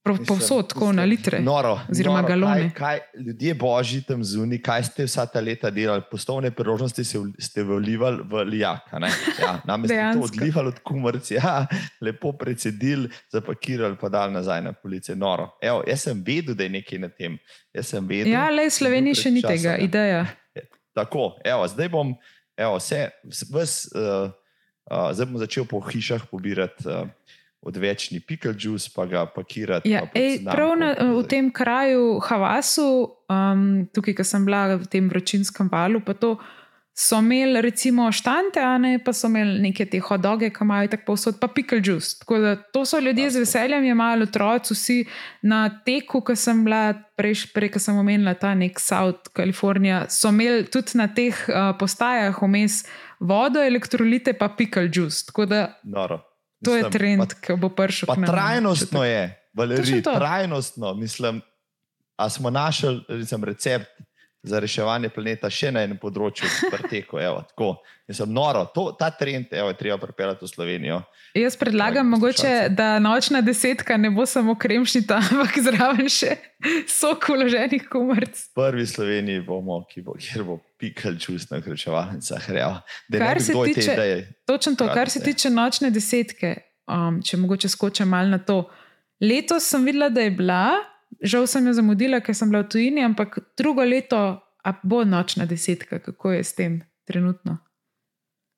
[0.00, 1.42] Povsod, tako na litre.
[1.44, 2.70] Noro, oziroma noro, galone.
[2.74, 7.18] Kaj, kaj, ljudje božji tam zunaj, kaj ste vsa ta leta delali, poslovne priložnosti se
[7.38, 8.88] ste vlivali v lijak.
[8.96, 9.10] ne?
[9.40, 11.66] Ja, nam ste to odlivali od kumrc, ja,
[12.00, 15.16] lepo predsedili, zapakirali, pa dali nazaj na police.
[15.16, 15.50] Noro.
[15.60, 17.36] Evo, jaz sem vedel, da je nekaj na tem.
[17.74, 18.32] Jaz sem vedel.
[18.32, 19.84] Ja, le v Sloveniji še ni pred tega, časom, ja.
[19.84, 20.26] ideja.
[20.96, 22.16] Tako, evo, zdaj bom,
[22.56, 23.04] evo, vse,
[23.52, 24.32] ves, uh,
[24.88, 27.04] uh, zdaj bom začel po hišah pobirati uh,
[27.62, 28.20] odvečni
[28.58, 29.90] juice, pa ga pakirati.
[29.90, 35.08] Ja, ej, prav na, v tem kraju Havasu, um, tukaj, ko sem bila v tem
[35.08, 36.38] vročinskem valu, pa to
[36.96, 41.04] so imeli recimo štante, a ne pa so imeli neke te hodoge, ki imajo tako
[41.06, 42.18] povsod, pa pickle juice.
[42.20, 44.98] Tako da to so ljudje z veseljem jemali, otroci, vsi
[45.42, 50.32] na teku, ko sem bila prej, prej ko sem omenila ta nek South California, so
[50.32, 52.82] imeli tudi na teh uh, postajah vmes
[53.20, 55.26] vodo, elektrolite, pa pickle juice.
[55.28, 56.29] Tako da Noro.
[56.64, 58.06] To je Mislim, trend, ki bo prišel.
[58.06, 60.94] Pa, trajnostno je, Valerij, trajnostno.
[60.94, 61.40] Mislim,
[62.16, 63.86] a smo našli recimo, recept
[64.42, 67.18] za reševanje planeta še na enem področju, preteku.
[67.20, 67.74] Evo, tako.
[68.10, 70.96] Mislim, noro, to, ta trend evo, je treba pripeljati v Slovenijo.
[71.38, 76.34] Jaz predlagam, Dragi mogoče, da nočna desetka ne bo samo kremšnita, ampak zraven še
[76.90, 78.40] sok uloženih kumrc.
[78.58, 82.74] Prvi Sloveniji bomo, ki bo, kjer bo pikal čust na evo.
[83.12, 84.26] Ne Kar se tiče-.
[84.48, 86.56] Točno to, kar se tiče nočne desetke,
[86.90, 88.64] um, če mogoče skočim malo na to.
[89.20, 90.64] Letos sem videla, da je bila,
[91.18, 95.48] žal sem jo zamudila, ker sem bila v tujini, ampak drugo leto a bo nočna
[95.48, 97.58] desetka, kako je s tem trenutno.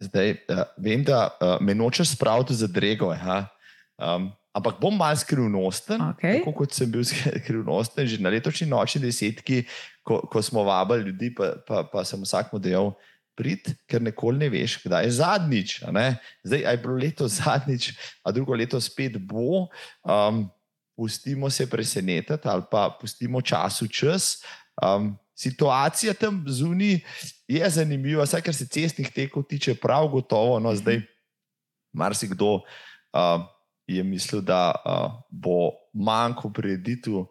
[0.03, 3.13] Zdaj, uh, vem, da uh, me nočeš spraviti za drego.
[3.15, 3.47] ja.
[4.03, 6.43] Um, ampak bom malo skrivnosten, Okej.
[6.43, 9.63] tako kot sem bil skrivnosten že na letošnji nočni desetki,
[10.05, 12.93] ko, ko smo vabili ljudi, pa, pa, pa sem vsakmu dejal.
[13.33, 15.71] Prid, ker nikoli ne veš, kdaj je zadnjič.
[16.45, 19.71] Zdaj, aj bilo leto zadnjič, a drugo leto spet bo.
[20.05, 20.51] Um,
[20.97, 24.43] pustimo se presenetiti, ali pa pustimo času čas.
[24.83, 27.01] Um, situacija tam zunaj
[27.49, 30.59] je zanimiva, vsaj kar se cestnih tekov tiče, prav gotovo.
[30.61, 31.03] No, zdaj,
[31.93, 33.45] marsikdo uh,
[33.87, 37.25] je mislil, da uh, bo manjko prireditev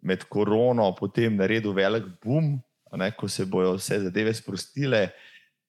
[0.00, 2.58] med korono, potem naredil velik boom,
[2.96, 5.08] ne, ko se bodo vse zadeve sprostile.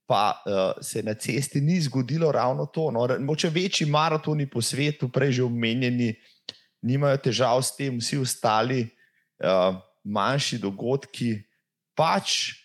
[0.09, 2.87] Pa uh, se na cesti ni zgodilo ravno to.
[2.91, 6.15] No, mogoče večji maratoni po svetu, prej že omenjeni,
[6.81, 8.81] nimajo težav s tem, vsi ostali
[9.43, 11.35] uh, manjši dogodki,
[11.97, 12.55] pač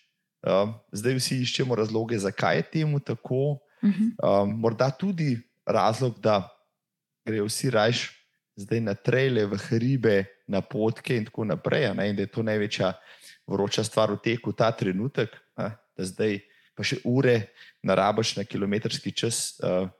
[0.46, 3.58] uh, zdaj vsi iščemo razloge, zakaj je temu tako.
[3.84, 4.14] Mhm.
[4.22, 5.36] Um, morda tudi
[5.66, 6.48] razlog, da
[7.26, 8.06] grejo vsi rajš
[8.56, 11.90] zdaj na trele, v hribe, na potke in tako naprej.
[11.94, 12.92] Ne, in da je to največja
[13.50, 16.38] vroča stvar v teku ta trenutek, a, da zdaj
[16.74, 19.58] pa še ure narabaš na kilometrski čas.
[19.62, 19.90] Uh,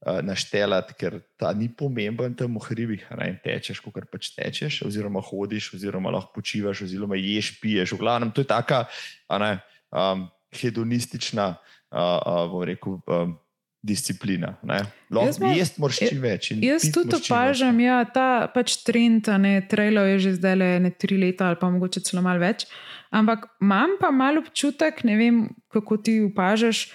[0.00, 5.20] Naštelati, ker ta ni pomemben tam v hribih, ne in tečeš, kot pač tečeš, oziroma
[5.20, 7.92] hodiš, oziroma lahko počivaš, oziroma ješ, piješ.
[7.92, 8.86] V glavnem, to je taka
[9.28, 9.50] a ne,
[9.92, 10.24] um,
[10.56, 13.36] hedonistična, uh, uh, bom rekel, um,
[13.82, 14.56] disciplina.
[14.62, 14.80] ne.
[15.10, 16.50] Jaz moraš čim več.
[16.60, 21.16] Jaz tudi opažam, ja, ta pač trend, ne trailov je že zdaj le ne tri
[21.20, 22.66] leta ali pa mogoče celo malo več.
[23.10, 25.38] Ampak imam pa malo občutek, ne vem,
[25.72, 26.90] kako ti opažaš,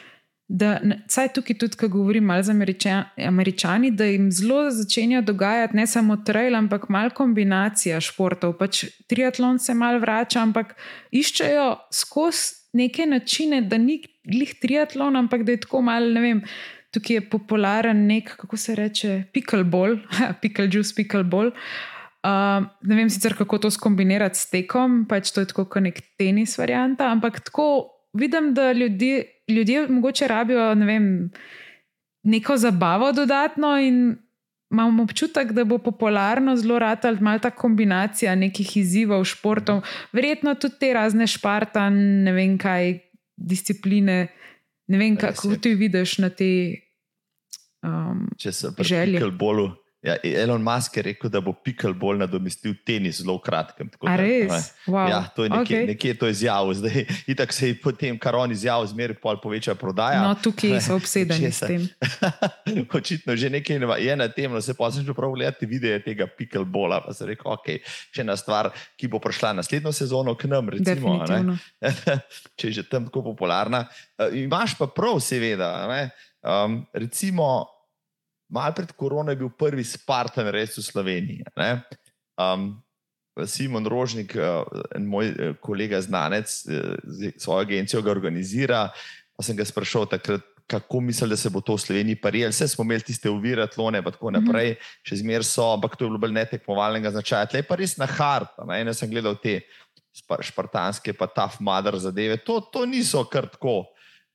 [0.48, 0.80] da,
[1.10, 5.88] saj tukaj tudi, ko govorim malo z američani, američani, da jim zelo začenja dogajati ne
[5.88, 8.54] samo trail, ampak malo kombinacija športov.
[8.60, 10.76] Pač triatlon se malo vrača, ampak
[11.12, 16.46] iščejo skozi neke načine, da ni glih triatlon, ampak da je tako malo, ne vem.
[16.96, 19.98] Tukaj je popularen nek, kako se reče, pickleball,
[20.42, 21.52] picklejuice, pickleball.
[22.26, 26.00] Uh, ne vem sicer, kako to skombinirati s tekom, pač to je tako kot nek
[26.18, 27.68] tenis varianta, ampak tako
[28.18, 31.32] vidim, da ljudje, ljudje mogoče rabijo ne vem,
[32.24, 34.18] neko zabavo dodatno in
[34.72, 40.56] imam občutek, da bo popularno zelo rad ali malo ta kombinacija nekih izzivov, športov, verjetno
[40.56, 41.94] tudi te razne špartan,
[42.24, 43.00] ne vem kaj,
[43.38, 44.28] discipline.
[44.88, 46.50] Ne vem, kako ti vidiš na te
[47.84, 48.28] um,
[48.80, 49.20] želje.
[49.20, 49.70] Če se bolj
[50.06, 53.90] Ja, Elon Musk je rekel, da bo pickleball nadomestil tenis zelo kratkem.
[53.90, 54.68] Da, res?
[54.86, 55.10] Wow.
[55.10, 55.88] Ja, to je nekje, okay.
[55.90, 56.76] nekje to izjavil.
[56.78, 60.22] Zdaj, itak se je potem, kar on izjavil, zmeraj pol poveča prodaja.
[60.22, 61.88] No, tukaj so obsedeni s tem.
[63.00, 66.30] Očitno že nekaj je na tem, no se pa sem že prav gledati videe tega
[66.30, 67.02] pickleballa.
[67.02, 67.82] Pa sem rekel, ok,
[68.14, 68.70] še ena stvar,
[69.02, 71.18] ki bo prišla naslednjo sezono k nam, recimo,
[72.54, 73.88] če je že tam tako popularna.
[74.22, 75.74] Uh, imaš pa prav, seveda.
[76.46, 77.75] Um, recimo,
[78.56, 81.44] Mal pred korono je bil prvi Spartan res v Sloveniji.
[82.40, 82.80] Um,
[83.44, 84.64] Simon Rožnik, uh,
[85.04, 86.96] moj uh, kolega znanec, uh,
[87.36, 88.90] svojo agencijo ga organizira.
[89.36, 92.50] Pa sem ga sprašal takrat, kako misli, da se bo to v Sloveniji parijel.
[92.50, 95.02] Vse smo imeli tiste uvire, tlone in tako naprej, mm -hmm.
[95.04, 97.46] še zmeraj so, ampak to je bilo bolj netekmovalnega značaja.
[97.46, 98.48] Tle je pa res na hard.
[98.86, 99.62] Jaz sem gledal te
[100.42, 102.38] špartanske, pa tough mother zadeve.
[102.38, 103.86] To, to niso kar tako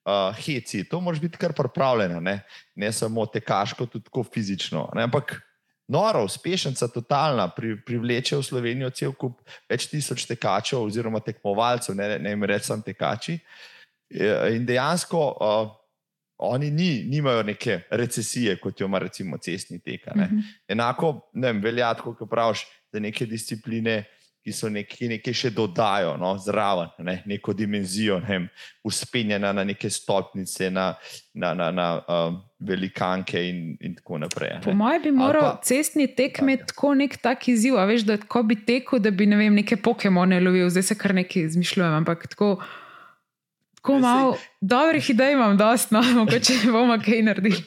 [0.05, 2.41] uh, heci, to moraš biti kar pripravljena, ne,
[2.75, 4.89] ne samo tekaško, tudi tako fizično.
[4.95, 5.41] Ne, ampak
[5.89, 9.41] noro, uspešnica, totalna, pri, privleče v Slovenijo cel kup
[9.71, 13.39] več tisoč tekačev, oziroma tekmovalcev, ne, ne jim rečem tekači.
[14.55, 15.77] In dejansko uh,
[16.41, 20.07] oni ni, nimajo neke recesije, kot jo ima recimo cestni tek.
[20.07, 20.43] Mm -hmm.
[20.69, 24.05] Enako ne vem, velja, kot praviš, za neke discipline
[24.53, 28.41] so nekaj, nekaj še dodajo no, zraven, ne, neko dimenzijo, ne,
[28.87, 30.95] uspenjena na neke stopnice, na,
[31.35, 34.55] na, na, na um, velikanke in, in tako naprej.
[34.59, 34.61] Ne.
[34.65, 38.45] Po mojem bi moral pa, cestni tek imeti tako nek tak izziv, veš, da ko
[38.47, 42.29] bi tekel, da bi ne vem, neke Pokemone lovil, zdaj se kar nekaj izmišljujem, ampak
[42.35, 42.55] tako.
[43.81, 47.63] Tako malo dobrih idej imam, da no, mogoče bomo kaj naredili.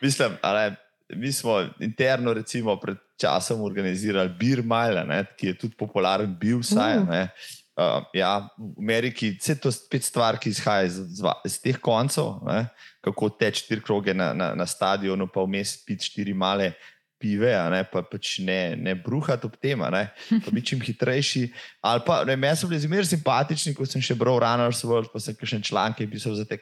[0.00, 0.72] Mislim, ali
[1.16, 7.02] mi smo interno, recimo, pred časom organizirali Beer Mile, ki je tudi popularen bil, vsaj.
[7.04, 7.48] Uh.
[7.80, 10.98] Uh, ja, v Ameriki je to spet stvar, ki izhaja iz,
[11.46, 12.66] iz teh koncev, ne?
[13.00, 16.74] kako teč štiri kroge na, na, na stadionu, pa vmes piti štiri male
[17.20, 17.80] pive, ne?
[17.88, 21.46] pa pač ne, ne bruhati ob tem, pa biti čim hitrejši.
[21.80, 25.22] Ali pa, ne, meni so bili zmeraj simpatični, ko sem še bral Runners World, pa
[25.22, 26.60] sem še članke pisal za te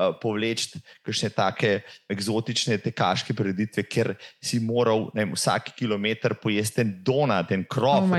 [0.00, 1.70] Eh, povleči kakšne take
[2.08, 8.08] eksotične tekaške preditve, ker si moral vem, vsak kilometr pojesti en donat, en krov.
[8.08, 8.16] Oh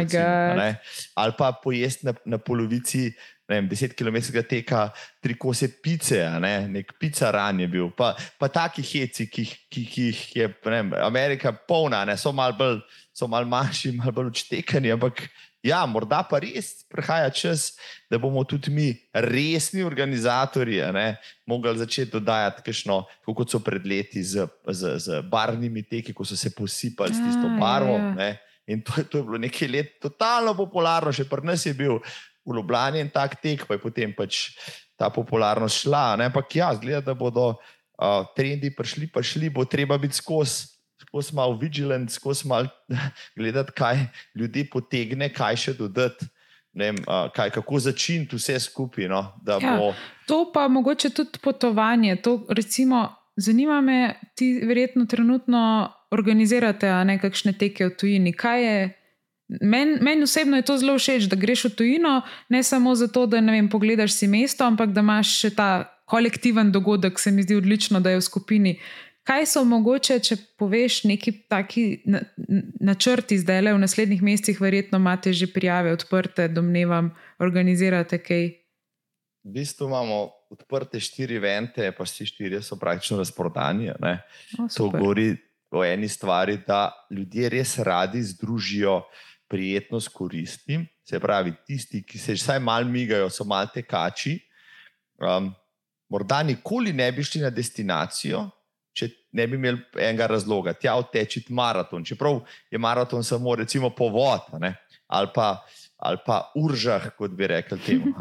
[1.18, 3.10] ali pa pojesti na, na polovici.
[3.50, 4.16] Vem, 10 km
[4.48, 6.70] teka, tri kose pice, ne?
[6.72, 10.94] nek pica ran je bil, pa, pa taki heci, ki, ki, ki jih je vem,
[11.04, 12.16] Amerika polna, ne?
[12.16, 12.56] so malo
[13.28, 15.26] mal manjši, malo bolj odštekani, ampak
[15.62, 17.76] Ja, morda pa res prihaja čas,
[18.10, 20.80] da bomo tudi mi, resni organizatori,
[21.46, 22.98] mogli začeti dodajati kajšno,
[23.30, 27.54] kot so pred leti z, z, z barvnimi teki, ko so se posipali s tisto
[27.62, 28.00] barvo.
[28.18, 28.34] Ja.
[28.74, 32.00] In to, to je bilo nekaj let totalno popularno, še pri nas je bil
[32.42, 34.56] v Ljubljani in tak tek, pa je potem pač
[34.98, 36.18] ta popularnost šla.
[36.26, 40.72] Ampak ja, zgleda, da bodo uh, trendi prišli, pa šli, bo treba biti skozi
[41.12, 42.68] skozi malo vigilant, skozi malo
[43.36, 44.06] gledati, kaj
[44.36, 46.26] ljudi potegne, kaj še dodati.
[46.74, 46.96] Vem,
[47.36, 49.10] kaj, kako začeti vse skupaj.
[49.12, 49.92] No, ja, bo...
[50.32, 52.16] To pa mogoče tudi potovanje.
[52.24, 58.32] To, recimo, zanima me, ti verjetno trenutno organizirate nekakšne teke v tujini.
[59.60, 63.44] Meni men osebno je to zelo všeč, da greš v tujino, ne samo zato, da
[63.44, 65.70] vem, pogledaš si mesto, ampak da imaš še ta
[66.08, 68.80] kolektiven dogodek, se mi zdi odlično, da je v skupini.
[69.24, 71.84] Kaj so mogoče, če poveš neki taki
[72.82, 78.50] načrti zdaj le v naslednjih mesecih, verjetno imate že prijave odprte, domnevam, organizirate kaj?
[79.46, 83.92] V bistvu imamo odprte štiri vente, pa vsi štiri so praktično razprodani.
[83.94, 85.36] O, to govori
[85.72, 89.04] o eni stvari, da ljudje res radi združijo
[89.48, 90.80] prijetnost koristi.
[91.06, 94.40] Se pravi, tisti, ki se vsaj malo migajo, so malo tekači.
[95.22, 95.52] Um,
[96.10, 98.50] morda nikoli ne bi šli na destinacijo,
[99.32, 102.04] ne bi imeli enega razloga, tja odtečiti maraton.
[102.06, 104.42] Čeprav je maraton samo recimo povod
[105.08, 105.66] ali pa,
[105.98, 108.14] ali pa uržah, kot bi rekli temu.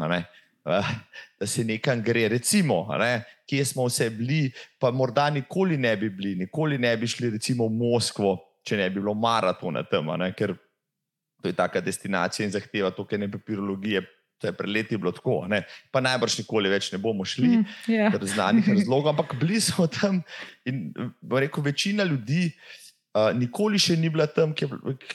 [1.39, 6.09] Da se nekam gre, recimo, ne, kje smo vse bili, pa morda nikoli ne bi
[6.09, 10.33] bili, nikoli ne bi šli recimo v Moskvo, če ne bi bilo maratona tam, ne,
[10.37, 10.53] ker
[11.41, 14.03] to je taka destinacija in zahteva toliko ne papirologije.
[14.41, 15.63] To je pred leti bilo tako, ne?
[15.93, 18.11] pa najbrž nikoli več ne bomo šli, Mm, ja.
[18.11, 20.23] iz znanih razlogov, ampak bili smo tam
[20.65, 20.89] in
[21.29, 22.49] rekel, večina ljudi
[23.13, 24.67] uh, nikoli še ni bila tam, ki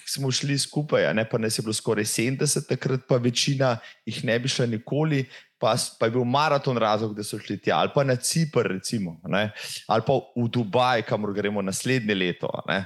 [0.07, 4.39] smo šli skupaj, ne pa nas je bilo skoraj 70, takrat pa večina jih ne
[4.39, 5.27] bi šla nikoli.
[5.57, 9.15] Pa, pa je bil maraton razlog, da so šli tja, ali pa na Cipr, recimo,
[9.25, 9.47] ne,
[9.89, 12.83] ali pa v Dubaj, kamor gremo naslednje leto, ne,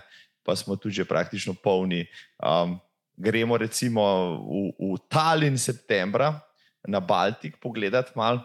[0.46, 2.04] pa smo tudi že praktično polni.
[2.38, 2.78] Um,
[3.20, 4.02] gremo recimo
[4.40, 6.40] v, v Tallinn septembra
[6.88, 8.40] na Baltik pogledati malo.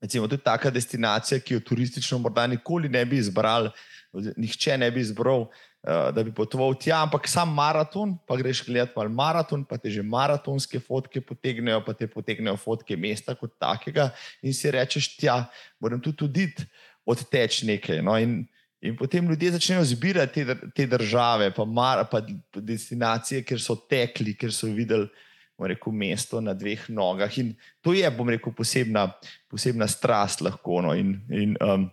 [0.00, 3.70] Recimo, to je taka destinacija, ki jo turistično morda nikoli ne bi izbral,
[4.12, 8.92] nihče ne bi izbral, uh, da bi potoval tja, ampak sam maraton, pa greš gledati
[8.96, 14.10] malo maraton, pa te že maratonske fotke potegnejo, pa te potegnejo fotke mesta kot takega
[14.42, 15.44] in si rečeš, tja,
[15.80, 16.68] moram tudi oditi,
[17.08, 18.02] odteč nekaj.
[18.04, 18.42] No, in,
[18.84, 22.20] in potem ljudje začnejo zbirati te, te države, pa, mar, pa
[22.54, 25.08] destinacije, kjer so tekli, kjer so videli.
[25.54, 27.30] Rekel, mesto na dveh nogah.
[27.38, 29.04] In to je, bom rekel, posebna,
[29.48, 30.80] posebna strast, lahko.
[30.82, 31.84] No, in, in um,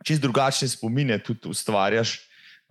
[0.00, 2.14] čist drugačne spomine tudi ustvarjaš,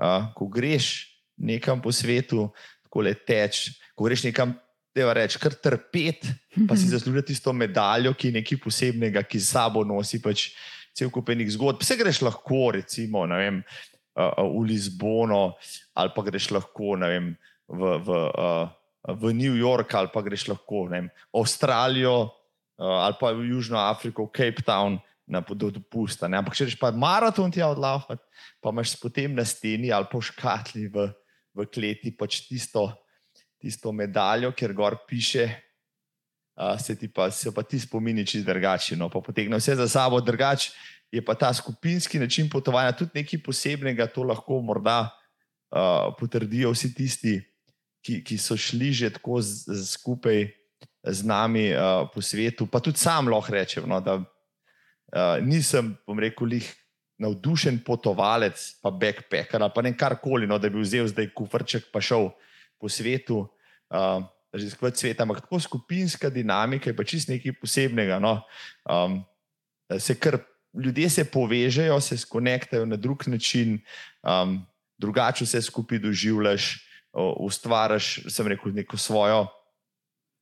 [0.02, 0.90] uh, ko greš
[1.38, 2.48] nekam po svetu,
[2.88, 4.56] tako le teč, ko greš nekam,
[4.98, 6.26] da reč, kar trpet,
[6.66, 10.50] pa si zasluži tisto medaljo, ki je nekaj posebnega, ki s sabo nosi pač
[10.98, 11.84] cel kup enih zgodb.
[11.84, 13.62] Vse greš lahko, recimo, vem,
[14.18, 15.58] v Lizbono,
[15.94, 17.36] ali pa greš lahko vem,
[17.70, 18.18] v, v,
[19.14, 21.06] v New York, ali pa greš lahko v
[21.38, 22.34] Avstralijo,
[22.82, 24.98] ali pa v Južno Afriko, v Cape Town.
[25.28, 26.24] Na do dopusta.
[26.32, 26.40] Ne?
[26.40, 28.16] Ampak, če rečeš, pa maraton ti je odlaufen,
[28.64, 31.04] pa imaš potem na steni ali v škatli v,
[31.52, 32.88] v kleti pač tisto,
[33.60, 35.67] tisto medaljo, ker gor piše,
[36.58, 38.98] uh, se ti pa, se pa ti spomini čist drugače.
[38.98, 39.10] No?
[39.10, 40.72] Pa potegne vse za sabo drugače.
[41.12, 46.94] Je pa ta skupinski način potovanja tudi nekaj posebnega, to lahko morda uh, potrdijo vsi
[46.94, 47.38] tisti,
[48.04, 50.48] ki, ki so šli že tako z, z, skupaj
[51.04, 52.68] z nami uh, po svetu.
[52.68, 56.68] Pa tudi sam lahko rečem, no, da uh, nisem, bom rekel, lih
[57.18, 62.02] navdušen potovalec, pa backpacker ali pa ne karkoli, no, da bi vzel zdaj kufrček pa
[62.04, 62.30] šel
[62.78, 63.46] po svetu.
[63.90, 68.20] Uh, Raziskati svet, ampak tako skupinska dinamika je pa čist nekaj posebnega.
[68.20, 68.42] No.
[68.90, 69.24] Um,
[70.00, 70.38] se kar
[70.74, 73.80] ljudje se povežejo, se skonektajo na drug način,
[74.24, 74.66] um,
[74.98, 76.88] drugače vse skupaj doživljaš,
[77.40, 79.48] ustvariš, sem rekel, neko svojo,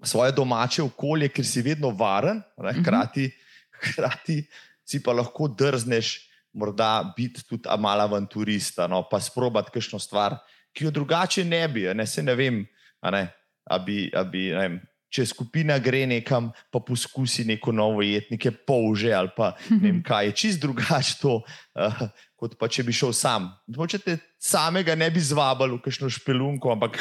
[0.04, 2.82] svoje domače okolje, ker si vedno varen, ne, Mhm.
[2.82, 3.32] hkrati,
[3.80, 4.48] hkrati
[4.86, 10.38] si pa lahko drzneš, morda biti tudi malo avanturista, no, pa sprobati kakšno stvar,
[10.74, 12.66] ki jo drugače ne bi, ne se ne vem.
[13.12, 13.28] Ne,
[13.66, 14.78] a bi, a bi, ne vem,
[15.16, 20.02] če skupina gre nekam, pa poskusi neko novo jed, neke polže ali pa ne vem
[20.08, 22.04] kaj, je čist drugače to, uh,
[22.40, 23.50] kot pa če bi šel sam.
[23.78, 27.00] Moče te samega ne bi zvabili v kakšno špelunko, ampak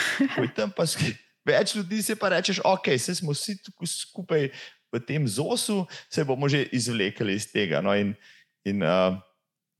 [0.57, 0.87] tam pa
[1.45, 3.59] več ljudi, se pa rečeš, ok, se smo vsi
[3.91, 4.49] skupaj
[4.95, 7.83] v tem zosu, se bomo že izvlekli iz tega.
[7.85, 8.15] No, in,
[8.65, 9.19] in, uh,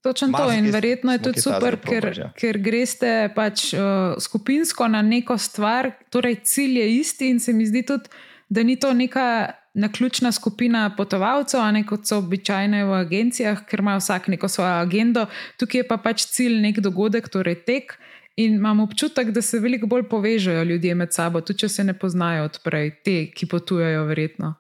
[0.05, 3.81] Točno to Malo in verjetno je tudi super, ker, ker greste pač uh,
[4.21, 8.11] skupinsko na neko stvar, torej cilj je isti in se mi zdi tudi,
[8.49, 13.81] da ni to neka naključna skupina potovalcev, a ne kot so običajne v agencijah, ker
[13.81, 15.25] ima vsak neko svojo agendo,
[15.57, 17.97] tukaj je pa pač cilj nek dogodek, torej tek.
[18.37, 21.97] In imam občutek, da se veliko bolj povežejo ljudje med sabo, tudi če se ne
[21.99, 24.53] poznajo odprej, te, ki potujejo, verjetno.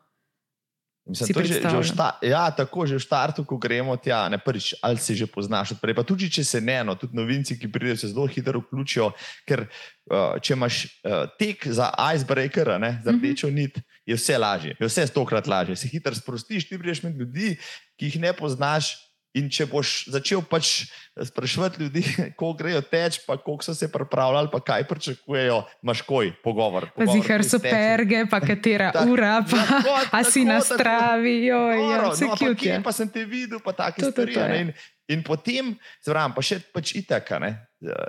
[1.04, 1.84] Mislim, Si to že, že predstavljam.
[1.84, 5.72] šta, ja, tako že v štartu, ko gremo tja, ne prvič, ali si že poznaš
[5.72, 5.92] odprej.
[5.92, 9.10] Pa tudi, če se ne, no, tudi novinci, ki pridejo, se zelo hitro vključijo,
[9.44, 13.20] ker uh, če imaš uh, tek za icebreaker, ne, za Mhm.
[13.20, 15.76] rdečo nit, je vse lažje, je vse stokrat lažje.
[15.76, 17.58] Se hitro sprostiš, ti prideš med ljudi,
[17.94, 18.96] ki jih ne poznaš.
[19.34, 20.84] In če boš začel pač
[21.18, 26.30] spraševati ljudi, kako grejo teč, pa kako so se pripravljali, pa kaj pričakujejo, imaš koj
[26.38, 26.86] pogovor.
[26.94, 30.74] Pa zihar so perge, pa katera Tak- ura, pa Tako, a si tako, na tako.
[30.74, 32.82] stravi, joj, ja, vse no, pa kje je.
[32.82, 34.34] Pa sem te videl, pa take To, to, stvari.
[34.34, 34.54] to, ja.
[34.56, 34.70] In,
[35.08, 37.50] in potem, zraven, pa še pač itaka, ne,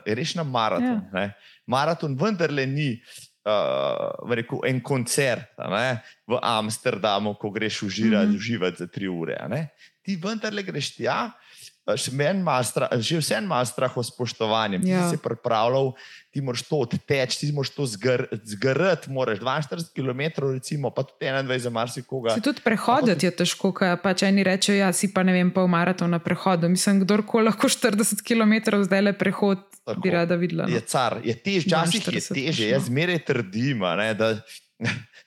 [0.05, 1.01] je reš na maraton.
[1.03, 1.09] Ja.
[1.11, 1.25] Ne.
[1.65, 2.91] Maraton vendarle ni.
[3.45, 8.25] Uh, rekel, en koncert ne, v Amsterdamu, ko greš uživati, Mhm.
[8.25, 8.37] mm -hmm.
[8.37, 9.37] uživati za tri ure.
[9.47, 9.69] ne.
[10.05, 11.31] Ti vendarle greš tja,
[11.85, 14.79] še meni ima strah, že vse ima strah o spoštovanju.
[14.81, 15.03] Ti Ja.
[15.05, 15.91] si se pripravljal,
[16.29, 21.25] ti moraš to odteč, ti moraš to zgr, zgrati, moraš 42 km, recimo, pa tudi
[21.25, 22.33] 21 za marsikoga.
[22.33, 25.67] Se tudi prehoditi je težko, kaj pač eni rečejo, ja, si pa ne vem, pol
[25.67, 26.69] maraton na prehodu.
[26.69, 30.01] Mislim, kdorkoli lahko 40 km zdaj le prehod, Tako.
[30.01, 30.65] bi rada videla.
[30.65, 30.73] No.
[30.73, 32.69] je car, je tež, včasih je 42 teže.
[32.69, 34.33] Jaz zmeraj trdim, ne, da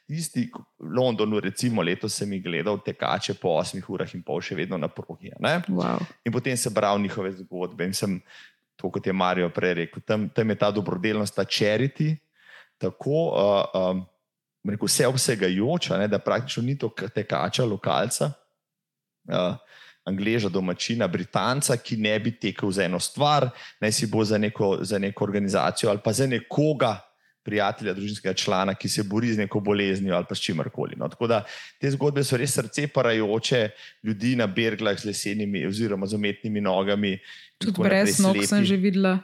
[0.09, 4.57] tisti v Londonu, recimo letos sem jih gledal, tekače po 8 urah in pol, še
[4.57, 5.35] vedno na progi.
[5.37, 6.01] Wow.
[6.25, 8.17] In potem sem bral njihove zgodbe in sem,
[8.81, 12.15] to, kot je Marijo prej rekel, tam, tam je ta dobrodelnost, ta charity,
[12.81, 14.03] tako uh, um,
[14.65, 18.33] rekel, vse obsegajoča, ne, da praktično ni to tekača, lokalca.
[19.29, 19.61] Uh,
[20.09, 23.51] Angleža, domačina, Britanca, ki ne bi tekel za eno stvar,
[23.81, 26.97] naj si bo za neko, za neko organizacijo ali pa za nekoga,
[27.49, 30.99] prijatelja, družinskega člana, ki se bori z neko boleznijo ali pa s čimarkoli.
[31.01, 31.09] No.
[31.09, 31.43] Tako da
[31.81, 33.63] te zgodbe so res srce parajoče,
[34.05, 37.17] ljudi na berglah z lesenimi oziroma z umetnimi nogami.
[37.59, 39.19] Tudi brez nog sem že videla.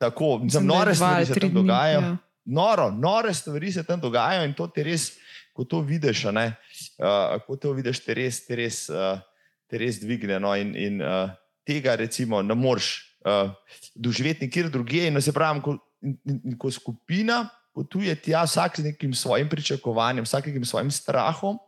[0.00, 2.00] Tako, za nore stvari se tam dogajajo.
[2.00, 2.16] Ja.
[2.44, 5.12] Noro, nore stvari se tam dogajajo in to ti res,
[5.52, 9.20] ko to vidiš, uh, ko to vidiš, te res, te res, uh,
[9.68, 10.40] te res dvigne.
[10.40, 11.28] No, in, in uh,
[11.68, 12.94] tega, recimo, ne moreš
[13.28, 13.52] uh,
[13.94, 15.10] doživeti nikjer drugje.
[15.10, 17.42] In, se pravi, ko, in, in, in ko skupina
[17.74, 21.58] potuje tja, vsak z nekim svojim pričakovanjem, vsakim svojim strahom.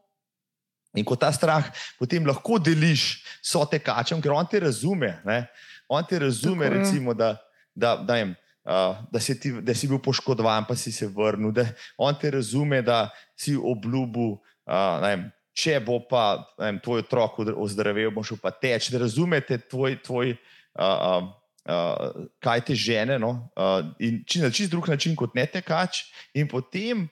[0.92, 1.64] In ko ta strah
[1.96, 5.22] potem lahko deliš s tekačem, ker on te razume.
[5.24, 5.46] Ne?
[5.88, 7.36] On te razume, Tako, recimo, da,
[7.74, 8.34] da, da, jem,
[8.64, 11.53] uh, da, si ti, da si bil poškodovan, pa si se vrnil.
[11.53, 11.64] Da,
[11.96, 14.36] on te razume, da si obljubil,
[14.68, 18.92] uh, če bo pa vem, tvoj otrok ozdravel, boš pa teč.
[18.92, 19.96] Da razumete tvoj.
[20.05, 20.36] tvoj
[20.76, 23.34] uh, uh, uh, kaj te žene, no?
[23.56, 26.04] uh, in če na čist drug način kot ne tekač.
[26.34, 27.06] In potem,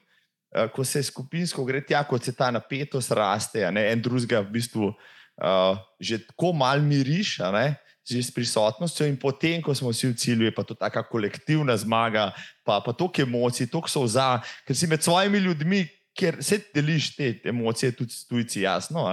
[0.55, 3.87] uh, ko se skupinsko gre tja, kot se ta napetost raste, ne?
[3.93, 7.39] en drugega v bistvu uh, že tako mal miriš.
[8.01, 11.77] Že s prisotnostjo, in potem, ko smo vsi v cilju, je pa to tako kolektivna
[11.77, 12.31] zmaga,
[12.65, 15.85] pa, pa toliko emocij, toliko so za, ker si med svojimi ljudmi,
[16.17, 19.05] ker se deliš te emocije, tudi tujci, jasno,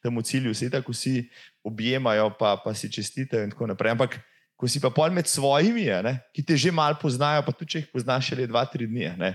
[0.00, 1.28] temu cilju, vse tako si
[1.60, 3.92] objemajo, pa, pa si čestitajo in tako naprej.
[3.92, 4.16] Ampak
[4.62, 7.80] ko si pa pol med svojimi, ne, ki te že malo poznajo, pa tudi če
[7.80, 9.32] jih poznaš le dva, tri dni, ne,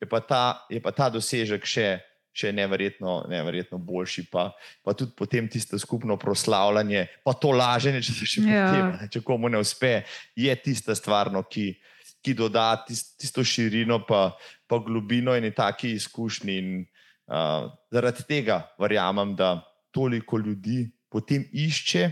[0.00, 2.00] je, pa ta, je pa ta dosežek še,
[2.32, 4.24] še neverjetno, neverjetno boljši.
[4.32, 4.46] Pa,
[4.80, 8.64] pa tudi potem tisto skupno proslavljanje, pa to laženje, če se še ja.
[8.64, 10.06] potem, če komu ne uspe,
[10.40, 11.74] je tista stvar, no, ki,
[12.24, 14.32] ki doda tisto širino, pa,
[14.64, 16.56] pa globino in taki izkušnji.
[16.64, 16.72] In,
[17.28, 19.58] uh, zaradi tega verjamem, da
[19.92, 22.08] toliko ljudi potem išče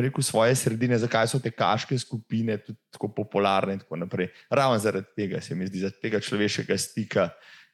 [0.00, 2.58] rekel, svoje sredine, zakaj so te kaške skupine
[2.90, 3.76] tako popularne.
[3.76, 4.30] In tako naprej.
[4.50, 7.28] Ravno zaradi tega se mi zdi, da tega človeškega stika,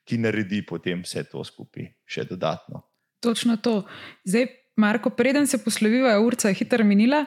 [0.09, 2.83] ki naredi potem vse to skupaj, še dodatno.
[3.21, 3.83] Točno to.
[4.25, 4.47] Zdaj,
[4.79, 7.25] Marko, preden se posloviva, je urca hitro minila.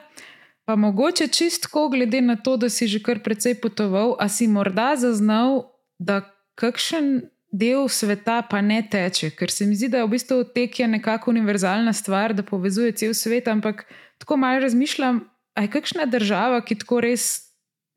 [0.64, 4.94] Pa mogoče čistko, glede na to, da si že kar precej potoval, a si morda
[4.96, 5.68] zaznal,
[5.98, 6.22] da
[6.54, 10.78] kakšen del sveta pa ne teče, ker se mi zdi, da je v bistvu tek
[10.80, 13.84] je nekako univerzalna stvar, da povezuje cel svet, ampak
[14.22, 15.20] tako malo razmišljam,
[15.58, 17.28] aj kakšna država, ki tako res,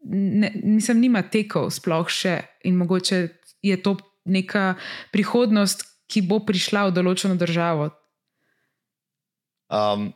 [0.09, 3.19] ne, nisem nima tekov, sploh še in mogoče
[3.65, 3.95] je to
[4.25, 4.73] neka
[5.13, 7.89] prihodnost, ki bo prišla v določeno državo.
[9.73, 10.11] Um,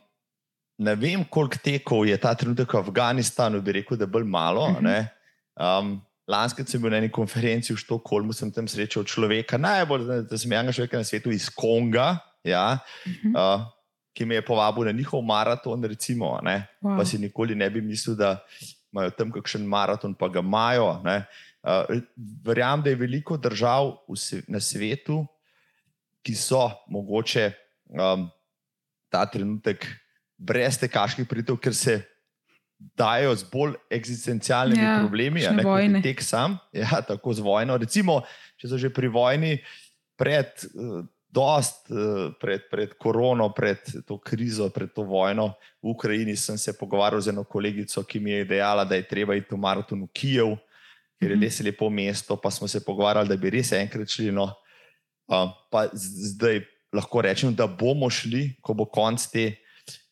[0.78, 4.68] ne vem, koliko tekov je ta trenutek v Afganistanu, bi rekel, da je bolj malo.
[4.70, 5.08] Uh -huh.
[5.58, 5.98] um,
[6.30, 10.96] Lansko sem bil na eni konferenci v Štokholmu, sem tam srečal človeka, najbolj znanega človeka
[10.96, 12.18] na svetu iz Konga.
[12.44, 13.34] Ja, uh -huh.
[13.34, 13.79] uh,
[14.20, 16.98] ki me je povabil na njihov maraton, recimo, wow.
[16.98, 18.34] pa si nikoli ne bi mislil, da
[18.92, 20.90] imajo tam kakšen maraton, pa ga imajo.
[21.00, 22.02] Uh,
[22.44, 23.94] verjamem, da je veliko držav
[24.44, 25.22] na svetu,
[26.20, 27.46] ki so mogoče
[27.96, 28.26] um,
[29.08, 29.86] ta trenutek
[30.36, 32.02] brez tekaških pridov, ker se
[32.76, 37.80] dajo z bolj eksistencialnimi ja, problemi, ne kot tek sam, ja, tako z vojno.
[37.80, 38.18] Recimo,
[38.60, 39.56] če so že pri vojni
[40.20, 40.52] pred.
[40.76, 46.58] Uh, dost uh, pred, pred korono, pred to krizo, pred to vojno v Ukrajini, sem
[46.58, 50.02] se pogovarjal z eno kolegico, ki mi je dejala, da je treba iti v maraton
[50.02, 50.56] v Kijev,
[51.20, 51.44] ker je mhm.
[51.46, 52.36] res lepo mesto.
[52.36, 54.34] Pa smo se pogovarjali, da bi res enkrat šli.
[54.34, 54.50] No.
[55.30, 59.54] Uh, pa zdaj lahko rečem, da bomo šli, ko bo konc te,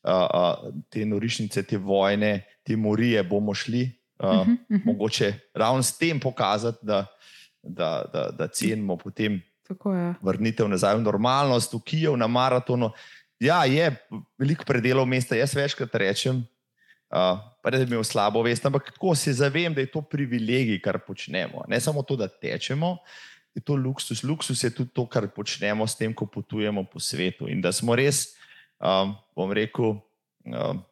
[0.06, 3.90] uh, te norišnice, te vojne, te morije, bomo šli.
[4.18, 4.86] Uh, uh -huh, uh -huh.
[4.86, 7.06] Mogoče ravno s tem pokazati, da,
[7.62, 9.42] da, da, da cenimo potem
[10.22, 12.90] vrnitev nazaj v normalnost, v Kijev na maratonu.
[13.40, 13.90] Ja, je
[14.38, 16.40] veliko predelov mesta, jaz večkrat rečem,
[17.12, 20.80] uh, pa da bi imel slabo vest, ampak tako se zavem, da je to privilegij,
[20.82, 21.62] kar počnemo.
[21.68, 22.96] Ne samo to, da tečemo,
[23.54, 24.24] je to luksus.
[24.24, 27.48] Luksus je tudi to, kar počnemo s tem, ko potujemo po svetu.
[27.48, 28.34] In da smo res,
[28.80, 30.00] um, bom rekel,
[30.48, 30.82] um,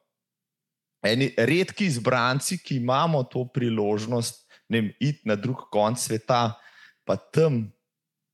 [1.03, 6.59] eni redki izbranci, ki imamo to priložnost, da iti na drug konc sveta,
[7.07, 7.71] pa tam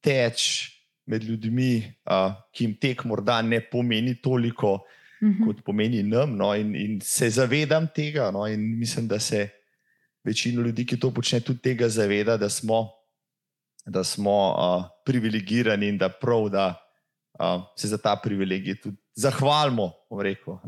[0.03, 0.69] teč
[1.07, 5.33] med ljudmi, uh, ki jim tek morda ne pomeni toliko, uh mhm.
[5.33, 5.47] -huh.
[5.47, 6.37] kot pomeni nam.
[6.37, 9.49] No, in, in se zavedam tega, no, in mislim, da se
[10.25, 12.89] večina ljudi, ki to počne, tudi tega zaveda, da smo,
[13.87, 16.75] da smo uh, privilegirani in da prav, da
[17.39, 19.93] uh, se za ta privilegij tudi zahvalimo.
[20.23, 20.59] Rekel,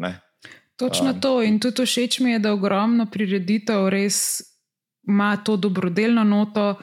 [0.77, 4.41] Točno um, to in tudi všeč mi je, da ogromno prireditev res
[5.09, 6.75] ima to dobrodelno noto.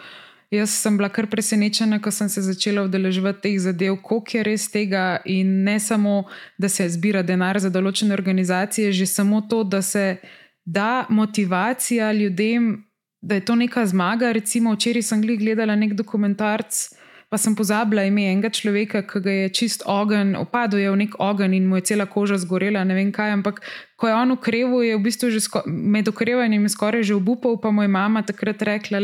[0.52, 4.68] Jaz sem bila kar presenečena, ko sem se začela udeleževati teh zadev, koliko je res
[4.72, 5.22] tega.
[5.26, 6.26] In ne samo,
[6.60, 10.18] da se zbira denar za določene organizacije, že samo to, da se
[10.66, 12.84] da motivacija ljudem,
[13.22, 14.34] da je to neka zmaga.
[14.36, 16.84] Recimo, včeraj sem gledala nek dokumentarc
[17.32, 21.14] pa sem pozabila ime enega človeka, ki ga je čist ogen, opadel je v nek
[21.16, 23.32] ogen in mu je cela koža zgorela, ne vem kaj.
[23.40, 23.62] Ampak
[23.96, 27.88] ko je on ukreval, je v bistvu že med ukrevanjem skoraj že obupal, pa mu
[27.88, 29.00] je mama takrat rekla: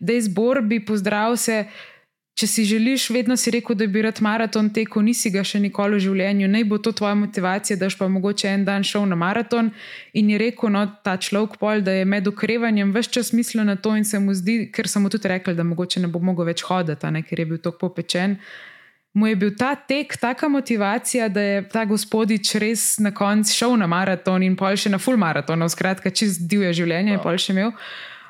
[0.00, 1.68] da je zbor, bi pozdrav se
[2.38, 5.98] če si želiš, vedno si rekel, da bi rad maraton tekel, nisi ga še nikoli
[5.98, 9.18] v življenju, naj bo to tvoja motivacija, da boš pa mogoče en dan šel na
[9.18, 9.72] maraton.
[10.18, 13.74] In je rekel, no, ta človek pol, da je med ukrevanjem vse čas mislil na
[13.74, 16.46] to in se mu zdi, ker sem mu tudi rekel, da mogoče ne bo mogel
[16.52, 18.38] več hoditi, ne, ker je bil tako popečen.
[19.18, 23.74] Mu je bil ta tek, taka motivacija, da je ta gospodič res na koncu šel
[23.80, 27.56] na maraton in pol še na full maraton, skratka, čist divje življenje je pol še
[27.56, 27.74] imel.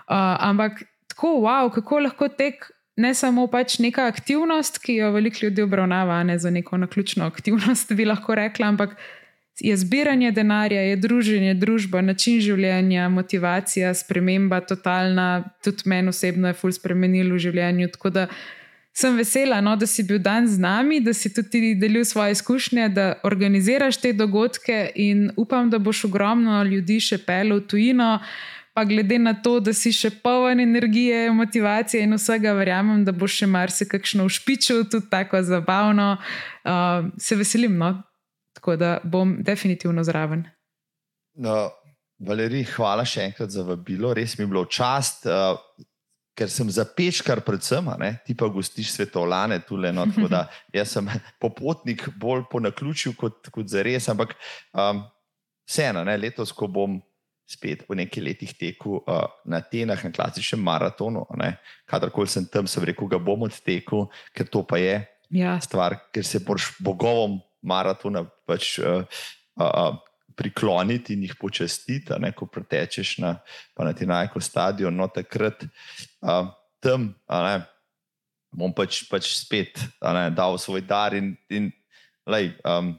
[0.09, 5.47] Uh, ampak tako, wow, kako lahko tek ne samo pač neka aktivnost, ki jo veliko
[5.47, 8.97] ljudi obravnava ne za neko naključno aktivnost, bi lahko rekla, ampak
[9.61, 16.59] je zbiranje denarja, je druženje, družba, način življenja, motivacija, sprememba, totalna, tudi meni osebno je
[16.59, 17.89] ful spremenilo v življenju.
[17.95, 18.27] Tako da
[18.99, 22.89] sem vesela, no, da si bil dan z nami, da si tudi delil svoje izkušnje,
[22.95, 28.17] da organiziraš te dogodke in upam, da boš ogromno ljudi še pel v tujino
[28.79, 33.27] pa glede na to, da si še poln energije, motivacije in vsega, verjamem, da bo
[33.27, 36.13] še marsikakšno ušpičil, tudi tako zabavno.
[36.63, 37.97] Uh, se veselim, no?
[38.55, 40.45] tako da bom definitivno zraven.
[41.43, 41.57] No,
[42.23, 45.27] Valerij, hvala še enkrat za vabilo, res mi je bilo čast.
[45.27, 45.59] Uh,
[46.39, 49.91] Ker sem za pečkar, predvsem, ne, ti pa gostiš svetovlane tukaj.
[49.91, 50.45] No, tako da
[50.79, 51.11] jaz sem
[51.43, 54.07] popotnik bolj po naključju kot, kot za res.
[54.15, 54.39] Ampak
[54.71, 55.03] um,
[55.67, 57.01] vseeno, letos, ko bom
[57.49, 61.25] spet po nekaj letih teku uh, na Tenah, na klasičnem maratonu.
[61.89, 65.01] Kadarkoli sem tam, sem rekel, da bom odtekel, ker to pa je
[65.33, 65.57] ja.
[65.65, 69.09] stvar, ker se boš bogovom maratona pač, uh,
[69.57, 69.97] uh,
[70.39, 72.13] prikloniti in jih počastiti.
[72.37, 73.39] Ko pretečeš na,
[73.81, 76.53] na Tenajko stadion, no takrat uh,
[76.85, 77.15] tam.
[78.49, 81.73] Bom pač, pač spet ne, dal svoj dar, in, in
[82.29, 82.95] lej, um,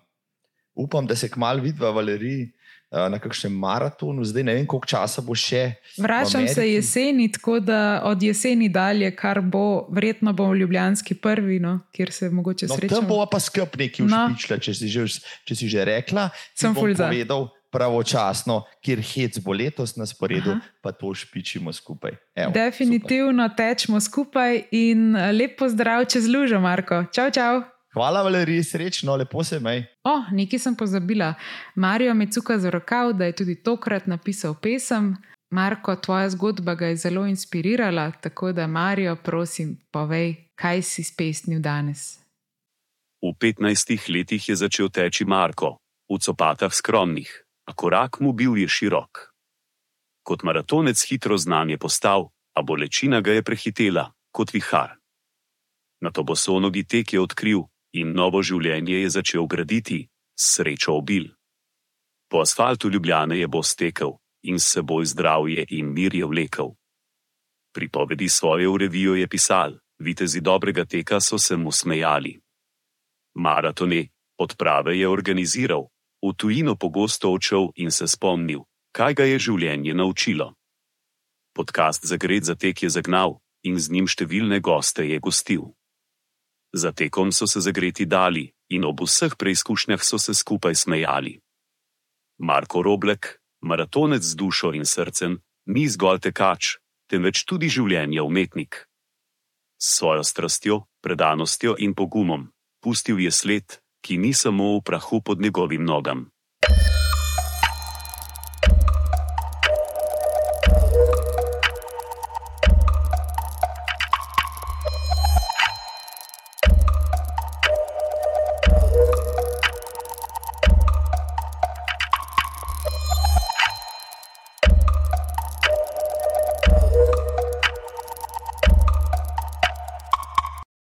[0.79, 2.47] upam, da se kmalo vidi v Valeriji,
[2.89, 5.75] Eh, na kakšnem maratonu, zdaj ne vem, koliko časa bo še.
[6.01, 11.59] Vračam se jeseni, tako da od jeseni dalje, kar bo, verjetno bo v Ljubljanski prvi,
[11.61, 12.97] no, kjer se mogoče no, srečamo.
[12.97, 14.65] Tam bo pa skrb neki ušpičila, no.
[14.65, 15.05] če,
[15.45, 16.31] če si že rekla.
[16.57, 17.13] Sem povedal.
[17.69, 20.77] Pravočasno, kjer hec bo letos na sporedu, Aha.
[20.81, 22.17] pa to špičimo skupaj.
[22.33, 23.57] Evo, Definitivno super.
[23.61, 27.05] tečemo skupaj in eh, lepo zdrav čez lužo, Marko.
[27.13, 27.61] Čau, čau.
[27.93, 29.83] Hvala, Valerij, srečno, lepo se mej.
[30.03, 31.33] O, nekaj sem pozabila.
[31.75, 35.15] Marijo mi cuka za rokav, da je tudi tokrat napisal pesem.
[35.51, 41.59] Marko, tvoja zgodba ga je zelo inspirirala, tako da, Marijo, prosim, povej, kaj si spesnil
[41.59, 42.19] danes.
[43.21, 45.77] V 15 letih je začel teči Marko,
[46.09, 47.31] v copatah skromnih,
[47.65, 49.33] a korak mu bil je širok.
[50.23, 54.95] Kot maratonec hitro znan je postal, a bolečina ga je prehitela kot vihar.
[56.01, 61.29] Na to bosonogi tek je odkril, in novo življenje je začel graditi, srečo obil.
[62.29, 66.75] Po asfaltu Ljubljane je bo stekel in s seboj zdravje in mir je vlekel.
[67.73, 72.39] Pripovedi svoje v revijo je pisal, vitezi dobrega teka so se mu smejali.
[73.35, 74.07] Maratone,
[74.37, 75.89] odprave je organiziral,
[76.21, 80.53] v tujino pogosto odšel in se spomnil, kaj ga je življenje naučilo.
[81.55, 85.78] Podcast za gred za tek je zagnal in z njim številne goste je gostil.
[86.73, 91.39] Za tekom so se zagreti dali in ob vseh preizkušnjah so se skupaj smejali.
[92.37, 96.77] Marko Roblek, maratonec z dušo in srcem, ni zgolj tekač,
[97.09, 98.85] temveč tudi življenje umetnik.
[99.81, 105.41] S svojo strastjo, predanostjo in pogumom pustil je sled, ki ni samo v prahu pod
[105.41, 106.31] njegovim nogam.